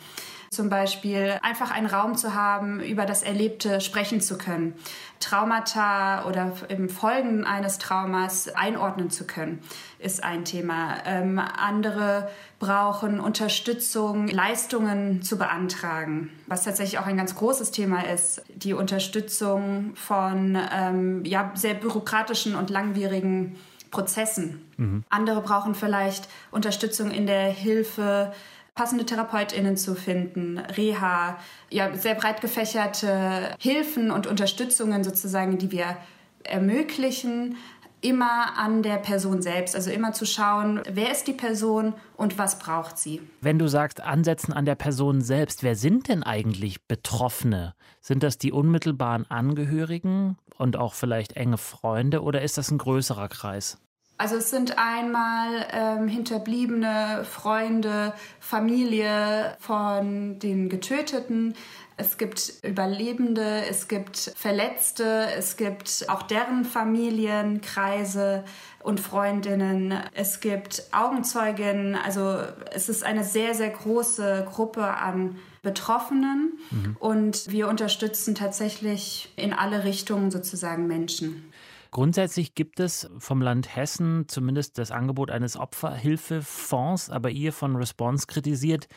Zum 0.52 0.68
Beispiel 0.68 1.38
einfach 1.40 1.70
einen 1.70 1.86
Raum 1.86 2.14
zu 2.14 2.34
haben, 2.34 2.80
über 2.80 3.06
das 3.06 3.22
Erlebte 3.22 3.80
sprechen 3.80 4.20
zu 4.20 4.36
können. 4.36 4.74
Traumata 5.18 6.26
oder 6.26 6.52
im 6.68 6.90
Folgen 6.90 7.44
eines 7.44 7.78
Traumas 7.78 8.50
einordnen 8.54 9.08
zu 9.08 9.26
können, 9.26 9.60
ist 9.98 10.22
ein 10.22 10.44
Thema. 10.44 10.96
Ähm, 11.06 11.38
andere 11.38 12.28
brauchen 12.58 13.18
Unterstützung, 13.18 14.28
Leistungen 14.28 15.22
zu 15.22 15.38
beantragen, 15.38 16.28
was 16.48 16.64
tatsächlich 16.64 16.98
auch 16.98 17.06
ein 17.06 17.16
ganz 17.16 17.34
großes 17.34 17.70
Thema 17.70 18.02
ist. 18.02 18.42
Die 18.54 18.74
Unterstützung 18.74 19.92
von 19.94 20.58
ähm, 20.70 21.24
ja, 21.24 21.50
sehr 21.54 21.72
bürokratischen 21.72 22.56
und 22.56 22.68
langwierigen 22.68 23.56
Prozessen. 23.90 24.60
Mhm. 24.76 25.04
Andere 25.08 25.40
brauchen 25.40 25.74
vielleicht 25.74 26.28
Unterstützung 26.50 27.10
in 27.10 27.26
der 27.26 27.46
Hilfe 27.46 28.34
passende 28.74 29.04
TherapeutInnen 29.04 29.76
zu 29.76 29.94
finden, 29.94 30.58
Reha, 30.58 31.38
ja, 31.70 31.94
sehr 31.94 32.14
breit 32.14 32.40
gefächerte 32.40 33.54
Hilfen 33.58 34.10
und 34.10 34.26
Unterstützungen 34.26 35.04
sozusagen, 35.04 35.58
die 35.58 35.70
wir 35.70 35.96
ermöglichen, 36.44 37.56
immer 38.00 38.58
an 38.58 38.82
der 38.82 38.96
Person 38.96 39.42
selbst. 39.42 39.74
Also 39.76 39.90
immer 39.90 40.12
zu 40.12 40.26
schauen, 40.26 40.82
wer 40.90 41.12
ist 41.12 41.28
die 41.28 41.32
Person 41.32 41.94
und 42.16 42.36
was 42.36 42.58
braucht 42.58 42.98
sie. 42.98 43.20
Wenn 43.40 43.58
du 43.58 43.68
sagst, 43.68 44.02
ansetzen 44.02 44.52
an 44.52 44.64
der 44.64 44.74
Person 44.74 45.22
selbst, 45.22 45.62
wer 45.62 45.76
sind 45.76 46.08
denn 46.08 46.22
eigentlich 46.22 46.86
Betroffene? 46.86 47.74
Sind 48.00 48.22
das 48.22 48.38
die 48.38 48.52
unmittelbaren 48.52 49.30
Angehörigen 49.30 50.36
und 50.58 50.76
auch 50.76 50.94
vielleicht 50.94 51.34
enge 51.34 51.58
Freunde 51.58 52.22
oder 52.22 52.42
ist 52.42 52.58
das 52.58 52.70
ein 52.70 52.78
größerer 52.78 53.28
Kreis? 53.28 53.78
Also 54.22 54.36
es 54.36 54.50
sind 54.50 54.78
einmal 54.78 55.66
ähm, 55.72 56.06
Hinterbliebene, 56.06 57.26
Freunde, 57.28 58.12
Familie 58.38 59.56
von 59.58 60.38
den 60.38 60.68
Getöteten. 60.68 61.54
Es 61.96 62.18
gibt 62.18 62.52
Überlebende, 62.62 63.64
es 63.68 63.88
gibt 63.88 64.32
Verletzte, 64.36 65.26
es 65.36 65.56
gibt 65.56 66.04
auch 66.06 66.22
deren 66.22 66.64
Familienkreise 66.64 68.44
und 68.84 69.00
Freundinnen. 69.00 69.92
Es 70.14 70.38
gibt 70.38 70.84
Augenzeuginnen. 70.92 71.96
Also 71.96 72.38
es 72.72 72.88
ist 72.88 73.02
eine 73.02 73.24
sehr, 73.24 73.56
sehr 73.56 73.70
große 73.70 74.46
Gruppe 74.48 74.84
an 74.84 75.36
Betroffenen 75.62 76.60
mhm. 76.70 76.96
und 77.00 77.50
wir 77.50 77.66
unterstützen 77.66 78.36
tatsächlich 78.36 79.32
in 79.34 79.52
alle 79.52 79.82
Richtungen 79.82 80.30
sozusagen 80.30 80.86
Menschen. 80.86 81.52
Grundsätzlich 81.92 82.54
gibt 82.54 82.80
es 82.80 83.10
vom 83.18 83.42
Land 83.42 83.76
Hessen 83.76 84.24
zumindest 84.26 84.78
das 84.78 84.90
Angebot 84.90 85.30
eines 85.30 85.58
Opferhilfefonds, 85.58 87.10
aber 87.10 87.28
ihr 87.28 87.52
von 87.52 87.76
Response 87.76 88.26
kritisiert 88.26 88.88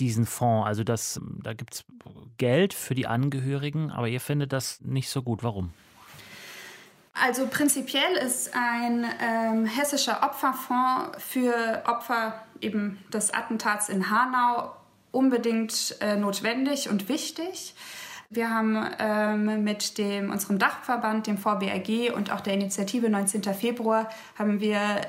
diesen 0.00 0.26
Fonds. 0.26 0.66
Also 0.66 0.84
das, 0.84 1.18
da 1.42 1.54
gibt 1.54 1.74
es 1.74 1.84
Geld 2.36 2.74
für 2.74 2.94
die 2.94 3.06
Angehörigen, 3.06 3.90
aber 3.90 4.08
ihr 4.08 4.20
findet 4.20 4.52
das 4.52 4.82
nicht 4.82 5.08
so 5.08 5.22
gut. 5.22 5.42
Warum? 5.42 5.72
Also 7.14 7.46
prinzipiell 7.46 8.16
ist 8.16 8.50
ein 8.54 9.06
ähm, 9.20 9.64
hessischer 9.64 10.22
Opferfonds 10.22 11.22
für 11.24 11.82
Opfer 11.86 12.42
eben 12.60 12.98
des 13.14 13.32
Attentats 13.32 13.88
in 13.88 14.10
Hanau 14.10 14.72
unbedingt 15.10 15.96
äh, 16.00 16.16
notwendig 16.16 16.90
und 16.90 17.08
wichtig. 17.08 17.74
Wir 18.34 18.48
haben 18.48 18.82
ähm, 18.98 19.62
mit 19.62 19.98
dem, 19.98 20.30
unserem 20.30 20.58
Dachverband, 20.58 21.26
dem 21.26 21.36
VBRG 21.36 22.14
und 22.14 22.32
auch 22.32 22.40
der 22.40 22.54
Initiative 22.54 23.10
19. 23.10 23.42
Februar, 23.52 24.08
haben 24.38 24.58
wir 24.58 25.02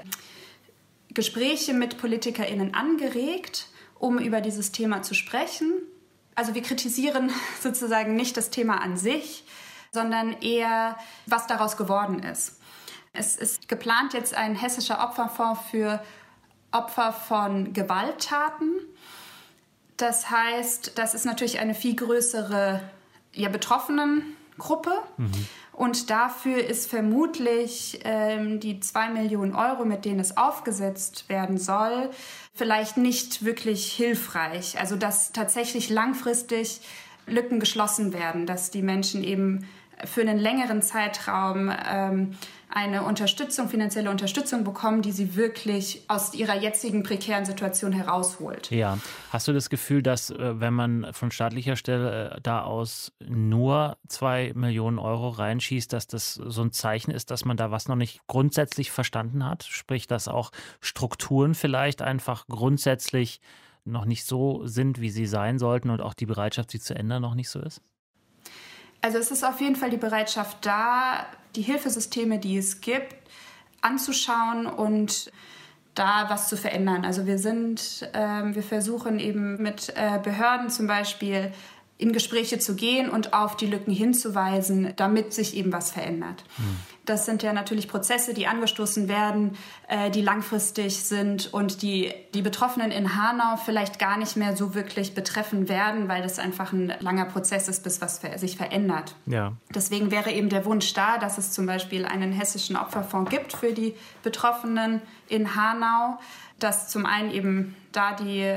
Gespräche 1.13 1.73
mit 1.73 1.97
PolitikerInnen 1.99 2.73
angeregt, 2.73 3.69
um 3.97 4.19
über 4.19 4.41
dieses 4.41 4.73
Thema 4.73 5.03
zu 5.03 5.13
sprechen. 5.13 5.71
Also 6.35 6.53
wir 6.53 6.63
kritisieren 6.63 7.31
sozusagen 7.61 8.13
nicht 8.13 8.35
das 8.35 8.49
Thema 8.49 8.81
an 8.81 8.97
sich, 8.97 9.45
sondern 9.93 10.33
eher, 10.41 10.97
was 11.25 11.47
daraus 11.47 11.77
geworden 11.77 12.23
ist. 12.23 12.59
Es 13.13 13.37
ist 13.37 13.69
geplant 13.69 14.11
jetzt 14.11 14.35
ein 14.35 14.53
hessischer 14.53 15.01
Opferfonds 15.01 15.61
für 15.71 16.03
Opfer 16.73 17.13
von 17.13 17.71
Gewalttaten. 17.71 18.81
Das 19.95 20.29
heißt, 20.29 20.97
das 20.97 21.13
ist 21.13 21.23
natürlich 21.23 21.59
eine 21.59 21.73
viel 21.73 21.95
größere 21.95 22.81
ja, 23.33 23.49
Betroffenengruppe. 23.49 24.91
Mhm. 25.17 25.31
Und 25.73 26.11
dafür 26.11 26.63
ist 26.63 26.89
vermutlich 26.89 27.99
ähm, 28.03 28.59
die 28.59 28.79
zwei 28.79 29.09
Millionen 29.09 29.55
Euro, 29.55 29.85
mit 29.85 30.05
denen 30.05 30.19
es 30.19 30.37
aufgesetzt 30.37 31.29
werden 31.29 31.57
soll, 31.57 32.11
vielleicht 32.53 32.97
nicht 32.97 33.43
wirklich 33.43 33.91
hilfreich. 33.91 34.79
Also 34.79 34.95
dass 34.95 35.31
tatsächlich 35.31 35.89
langfristig 35.89 36.81
Lücken 37.25 37.59
geschlossen 37.59 38.13
werden, 38.13 38.45
dass 38.45 38.69
die 38.69 38.83
Menschen 38.83 39.23
eben 39.23 39.67
für 40.05 40.21
einen 40.21 40.39
längeren 40.39 40.81
Zeitraum 40.81 41.71
ähm, 41.71 42.35
eine 42.69 43.03
Unterstützung, 43.03 43.69
finanzielle 43.69 44.09
Unterstützung 44.09 44.63
bekommen, 44.63 45.03
die 45.03 45.11
sie 45.11 45.35
wirklich 45.35 46.03
aus 46.07 46.33
ihrer 46.33 46.59
jetzigen 46.59 47.03
prekären 47.03 47.45
Situation 47.45 47.91
herausholt. 47.91 48.71
Ja. 48.71 48.97
Hast 49.29 49.47
du 49.47 49.53
das 49.53 49.69
Gefühl, 49.69 50.01
dass 50.01 50.31
äh, 50.31 50.59
wenn 50.59 50.73
man 50.73 51.13
von 51.13 51.29
staatlicher 51.29 51.75
Stelle 51.75 52.31
äh, 52.31 52.41
da 52.41 52.63
aus 52.63 53.13
nur 53.19 53.97
zwei 54.07 54.53
Millionen 54.55 54.97
Euro 54.97 55.29
reinschießt, 55.29 55.93
dass 55.93 56.07
das 56.07 56.33
so 56.33 56.63
ein 56.63 56.71
Zeichen 56.71 57.11
ist, 57.11 57.29
dass 57.29 57.45
man 57.45 57.57
da 57.57 57.69
was 57.69 57.87
noch 57.87 57.95
nicht 57.95 58.21
grundsätzlich 58.25 58.89
verstanden 58.89 59.45
hat? 59.45 59.63
Sprich, 59.63 60.07
dass 60.07 60.27
auch 60.27 60.51
Strukturen 60.81 61.53
vielleicht 61.53 62.01
einfach 62.01 62.47
grundsätzlich 62.47 63.39
noch 63.85 64.05
nicht 64.05 64.25
so 64.25 64.65
sind, 64.65 64.99
wie 64.99 65.09
sie 65.11 65.27
sein 65.27 65.59
sollten 65.59 65.91
und 65.91 66.01
auch 66.01 66.13
die 66.15 66.25
Bereitschaft, 66.25 66.71
sie 66.71 66.79
zu 66.79 66.95
ändern, 66.95 67.21
noch 67.21 67.35
nicht 67.35 67.49
so 67.49 67.59
ist? 67.59 67.81
Also 69.03 69.17
es 69.17 69.31
ist 69.31 69.43
auf 69.43 69.59
jeden 69.59 69.75
Fall 69.75 69.89
die 69.89 69.97
Bereitschaft 69.97 70.65
da, 70.65 71.25
die 71.57 71.61
Hilfesysteme, 71.61 72.39
die 72.39 72.57
es 72.57 72.79
gibt, 72.79 73.17
anzuschauen 73.81 74.65
und 74.65 75.29
da 75.93 76.29
was 76.29 76.47
zu 76.47 76.55
verändern. 76.55 77.03
Also 77.03 77.25
wir 77.25 77.37
sind, 77.37 78.09
ähm, 78.13 78.55
wir 78.55 78.63
versuchen 78.63 79.19
eben 79.19 79.61
mit 79.61 79.91
äh, 79.97 80.19
Behörden 80.23 80.69
zum 80.69 80.87
Beispiel 80.87 81.51
in 82.03 82.11
Gespräche 82.11 82.59
zu 82.59 82.75
gehen 82.75 83.09
und 83.09 83.33
auf 83.33 83.55
die 83.55 83.65
Lücken 83.65 83.93
hinzuweisen, 83.93 84.91
damit 84.97 85.33
sich 85.33 85.55
eben 85.55 85.71
was 85.71 85.91
verändert. 85.91 86.43
Mhm. 86.57 86.75
Das 87.05 87.25
sind 87.25 87.43
ja 87.43 87.53
natürlich 87.53 87.87
Prozesse, 87.87 88.33
die 88.33 88.45
angestoßen 88.45 89.07
werden, 89.07 89.57
äh, 89.87 90.11
die 90.11 90.21
langfristig 90.21 90.99
sind 91.03 91.53
und 91.53 91.81
die 91.81 92.13
die 92.33 92.41
Betroffenen 92.41 92.91
in 92.91 93.15
Hanau 93.15 93.55
vielleicht 93.55 93.99
gar 93.99 94.17
nicht 94.17 94.35
mehr 94.35 94.57
so 94.57 94.75
wirklich 94.75 95.15
betreffen 95.15 95.69
werden, 95.69 96.09
weil 96.09 96.21
das 96.21 96.39
einfach 96.39 96.73
ein 96.73 96.93
langer 96.99 97.25
Prozess 97.25 97.69
ist, 97.69 97.83
bis 97.83 98.01
was 98.01 98.19
sich 98.35 98.57
verändert. 98.57 99.15
Ja. 99.25 99.53
Deswegen 99.73 100.11
wäre 100.11 100.31
eben 100.31 100.49
der 100.49 100.65
Wunsch 100.65 100.93
da, 100.93 101.17
dass 101.17 101.37
es 101.37 101.51
zum 101.51 101.65
Beispiel 101.65 102.03
einen 102.03 102.33
hessischen 102.33 102.75
Opferfonds 102.75 103.31
gibt 103.31 103.53
für 103.53 103.71
die 103.71 103.95
Betroffenen 104.23 105.01
in 105.29 105.55
Hanau, 105.55 106.19
dass 106.59 106.89
zum 106.89 107.05
einen 107.05 107.31
eben 107.31 107.75
da 107.93 108.13
die, 108.13 108.55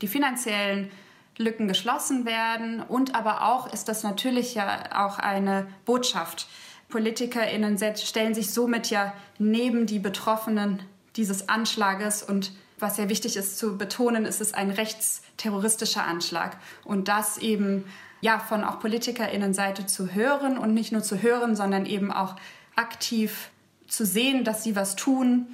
die 0.00 0.08
finanziellen 0.08 0.90
Lücken 1.38 1.68
geschlossen 1.68 2.26
werden. 2.26 2.82
Und 2.82 3.14
aber 3.14 3.42
auch 3.48 3.72
ist 3.72 3.88
das 3.88 4.02
natürlich 4.02 4.54
ja 4.54 5.06
auch 5.06 5.18
eine 5.18 5.66
Botschaft. 5.84 6.48
PolitikerInnen 6.88 7.78
stellen 7.96 8.34
sich 8.34 8.52
somit 8.52 8.90
ja 8.90 9.12
neben 9.38 9.86
die 9.86 9.98
Betroffenen 9.98 10.82
dieses 11.16 11.48
Anschlages. 11.48 12.22
Und 12.22 12.52
was 12.78 12.96
sehr 12.96 13.08
wichtig 13.08 13.36
ist 13.36 13.58
zu 13.58 13.78
betonen, 13.78 14.24
ist 14.24 14.40
es 14.40 14.54
ein 14.54 14.70
rechtsterroristischer 14.70 16.04
Anschlag. 16.04 16.56
Und 16.84 17.08
das 17.08 17.38
eben 17.38 17.84
ja 18.20 18.38
von 18.38 18.64
auch 18.64 18.80
PolitikerInnen 18.80 19.54
Seite 19.54 19.86
zu 19.86 20.12
hören 20.12 20.58
und 20.58 20.74
nicht 20.74 20.92
nur 20.92 21.02
zu 21.02 21.22
hören, 21.22 21.56
sondern 21.56 21.86
eben 21.86 22.12
auch 22.12 22.36
aktiv 22.76 23.50
zu 23.86 24.04
sehen, 24.04 24.44
dass 24.44 24.64
sie 24.64 24.76
was 24.76 24.96
tun, 24.96 25.46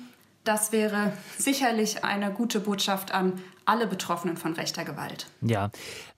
Das 0.44 0.72
wäre 0.72 1.12
sicherlich 1.38 2.04
eine 2.04 2.30
gute 2.30 2.60
Botschaft 2.60 3.12
an 3.12 3.32
alle 3.66 3.86
Betroffenen 3.86 4.36
von 4.36 4.52
rechter 4.54 4.84
Gewalt. 4.84 5.26
Ja, 5.40 5.70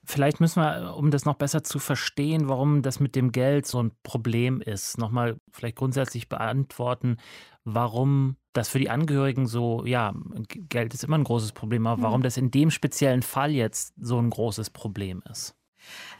vielleicht 0.03 0.39
müssen 0.39 0.61
wir, 0.61 0.95
um 0.95 1.11
das 1.11 1.25
noch 1.25 1.35
besser 1.35 1.63
zu 1.63 1.79
verstehen, 1.79 2.47
warum 2.49 2.81
das 2.81 2.99
mit 2.99 3.15
dem 3.15 3.31
Geld 3.31 3.67
so 3.67 3.81
ein 3.81 3.91
Problem 4.03 4.61
ist, 4.61 4.97
nochmal 4.97 5.37
vielleicht 5.51 5.77
grundsätzlich 5.77 6.29
beantworten, 6.29 7.17
warum 7.63 8.37
das 8.53 8.69
für 8.69 8.79
die 8.79 8.89
Angehörigen 8.89 9.45
so, 9.45 9.85
ja, 9.85 10.13
Geld 10.47 10.93
ist 10.93 11.03
immer 11.03 11.17
ein 11.17 11.23
großes 11.23 11.51
Problem, 11.51 11.85
aber 11.85 12.01
warum 12.01 12.17
hm. 12.17 12.23
das 12.23 12.37
in 12.37 12.51
dem 12.51 12.71
speziellen 12.71 13.21
Fall 13.21 13.51
jetzt 13.51 13.93
so 13.99 14.17
ein 14.19 14.29
großes 14.29 14.69
Problem 14.69 15.21
ist. 15.29 15.55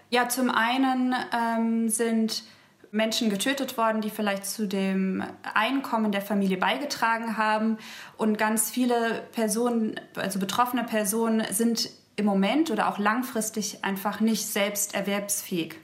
Ja, 0.10 0.30
zum 0.30 0.50
einen 0.50 1.14
ähm, 1.34 1.90
sind 1.90 2.44
Menschen 2.92 3.30
getötet 3.30 3.78
worden, 3.78 4.02
die 4.02 4.10
vielleicht 4.10 4.46
zu 4.46 4.68
dem 4.68 5.24
Einkommen 5.54 6.12
der 6.12 6.22
Familie 6.22 6.58
beigetragen 6.58 7.38
haben. 7.38 7.78
Und 8.18 8.38
ganz 8.38 8.70
viele 8.70 9.24
Personen, 9.34 10.00
also 10.16 10.40
betroffene 10.40 10.84
Personen, 10.84 11.44
sind 11.52 11.90
im 12.16 12.26
Moment 12.26 12.72
oder 12.72 12.90
auch 12.90 12.98
langfristig 12.98 13.84
einfach 13.84 14.20
nicht 14.20 14.46
selbst 14.46 14.96
erwerbsfähig. 14.96 15.76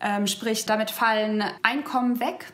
Ähm, 0.00 0.26
sprich, 0.26 0.64
damit 0.64 0.90
fallen 0.90 1.44
Einkommen 1.62 2.20
weg. 2.20 2.52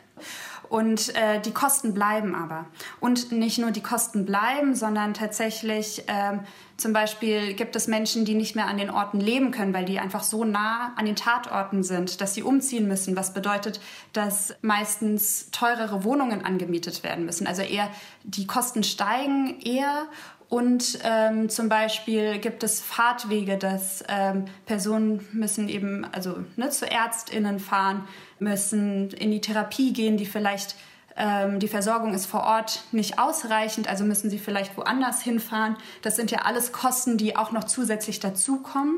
Und 0.69 1.15
äh, 1.15 1.39
die 1.41 1.51
Kosten 1.51 1.93
bleiben 1.93 2.35
aber. 2.35 2.65
Und 2.99 3.31
nicht 3.31 3.57
nur 3.57 3.71
die 3.71 3.81
Kosten 3.81 4.25
bleiben, 4.25 4.75
sondern 4.75 5.13
tatsächlich 5.13 6.03
ähm, 6.07 6.41
zum 6.77 6.93
Beispiel 6.93 7.53
gibt 7.53 7.75
es 7.75 7.87
Menschen, 7.87 8.23
die 8.23 8.35
nicht 8.35 8.55
mehr 8.55 8.67
an 8.67 8.77
den 8.77 8.89
Orten 8.89 9.19
leben 9.19 9.51
können, 9.51 9.73
weil 9.73 9.85
die 9.85 9.99
einfach 9.99 10.23
so 10.23 10.45
nah 10.45 10.93
an 10.95 11.05
den 11.05 11.15
Tatorten 11.15 11.83
sind, 11.83 12.21
dass 12.21 12.35
sie 12.35 12.43
umziehen 12.43 12.87
müssen. 12.87 13.15
Was 13.15 13.33
bedeutet, 13.33 13.79
dass 14.13 14.55
meistens 14.61 15.49
teurere 15.51 16.03
Wohnungen 16.03 16.45
angemietet 16.45 17.03
werden 17.03 17.25
müssen. 17.25 17.47
Also 17.47 17.63
eher 17.63 17.89
die 18.23 18.45
Kosten 18.45 18.83
steigen 18.83 19.59
eher 19.61 20.07
und 20.49 20.99
ähm, 21.03 21.49
zum 21.49 21.67
Beispiel 21.67 22.39
gibt 22.39 22.63
es 22.63 22.79
Fahrtwege, 22.79 23.57
dass 23.57 24.03
ähm, 24.07 24.45
Personen 24.65 25.27
müssen 25.33 25.67
eben 25.67 26.05
also 26.13 26.37
ne, 26.55 26.69
zu 26.69 26.89
Ärztinnen 26.89 27.59
fahren, 27.59 28.07
müssen 28.39 29.09
in 29.11 29.31
die 29.31 29.41
Therapie 29.41 29.93
gehen, 29.93 30.17
die 30.17 30.25
vielleicht 30.25 30.75
ähm, 31.17 31.59
die 31.59 31.67
Versorgung 31.67 32.13
ist 32.13 32.27
vor 32.27 32.43
Ort 32.43 32.83
nicht 32.91 33.17
ausreichend, 33.19 33.87
also 33.87 34.03
müssen 34.03 34.29
sie 34.29 34.37
vielleicht 34.37 34.77
woanders 34.77 35.21
hinfahren. 35.21 35.75
Das 36.03 36.15
sind 36.15 36.29
ja 36.29 36.39
alles 36.39 36.71
Kosten, 36.71 37.17
die 37.17 37.35
auch 37.35 37.51
noch 37.51 37.63
zusätzlich 37.63 38.19
dazukommen. 38.19 38.97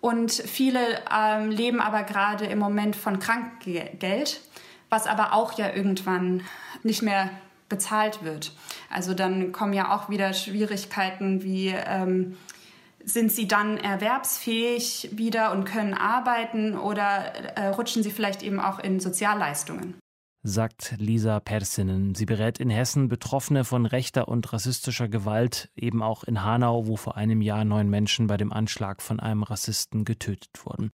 Und 0.00 0.32
viele 0.32 0.80
ähm, 1.12 1.50
leben 1.50 1.80
aber 1.80 2.04
gerade 2.04 2.46
im 2.46 2.58
Moment 2.58 2.96
von 2.96 3.18
Krankgeld, 3.18 4.40
was 4.88 5.06
aber 5.06 5.34
auch 5.34 5.58
ja 5.58 5.74
irgendwann 5.74 6.42
nicht 6.82 7.02
mehr 7.02 7.30
bezahlt 7.68 8.22
wird. 8.22 8.52
Also 8.88 9.12
dann 9.12 9.52
kommen 9.52 9.72
ja 9.72 9.94
auch 9.94 10.08
wieder 10.08 10.32
Schwierigkeiten 10.32 11.42
wie 11.42 11.68
ähm, 11.68 12.36
sind 13.04 13.32
sie 13.32 13.48
dann 13.48 13.76
erwerbsfähig 13.76 15.10
wieder 15.12 15.52
und 15.52 15.64
können 15.64 15.94
arbeiten 15.94 16.76
oder 16.76 17.56
äh, 17.56 17.68
rutschen 17.68 18.02
sie 18.02 18.10
vielleicht 18.10 18.42
eben 18.42 18.60
auch 18.60 18.78
in 18.78 19.00
Sozialleistungen? 19.00 19.94
sagt 20.42 20.94
Lisa 20.98 21.40
Persinen. 21.40 22.14
Sie 22.14 22.26
berät 22.26 22.60
in 22.60 22.70
Hessen 22.70 23.08
Betroffene 23.08 23.64
von 23.64 23.86
rechter 23.86 24.28
und 24.28 24.52
rassistischer 24.52 25.08
Gewalt, 25.08 25.70
eben 25.76 26.02
auch 26.02 26.24
in 26.24 26.42
Hanau, 26.42 26.86
wo 26.86 26.96
vor 26.96 27.16
einem 27.16 27.42
Jahr 27.42 27.64
neun 27.64 27.90
Menschen 27.90 28.26
bei 28.26 28.36
dem 28.36 28.52
Anschlag 28.52 29.02
von 29.02 29.20
einem 29.20 29.42
Rassisten 29.42 30.04
getötet 30.04 30.64
wurden. 30.64 30.90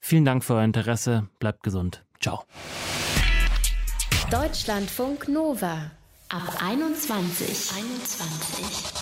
Vielen 0.00 0.24
Dank 0.24 0.44
für 0.44 0.54
euer 0.54 0.64
Interesse. 0.64 1.28
Bleibt 1.38 1.62
gesund. 1.62 2.04
Ciao. 2.20 2.44
Deutschlandfunk 4.30 5.28
Nova 5.28 5.90
ab 6.28 6.62
21. 6.62 7.70
21. 7.76 9.01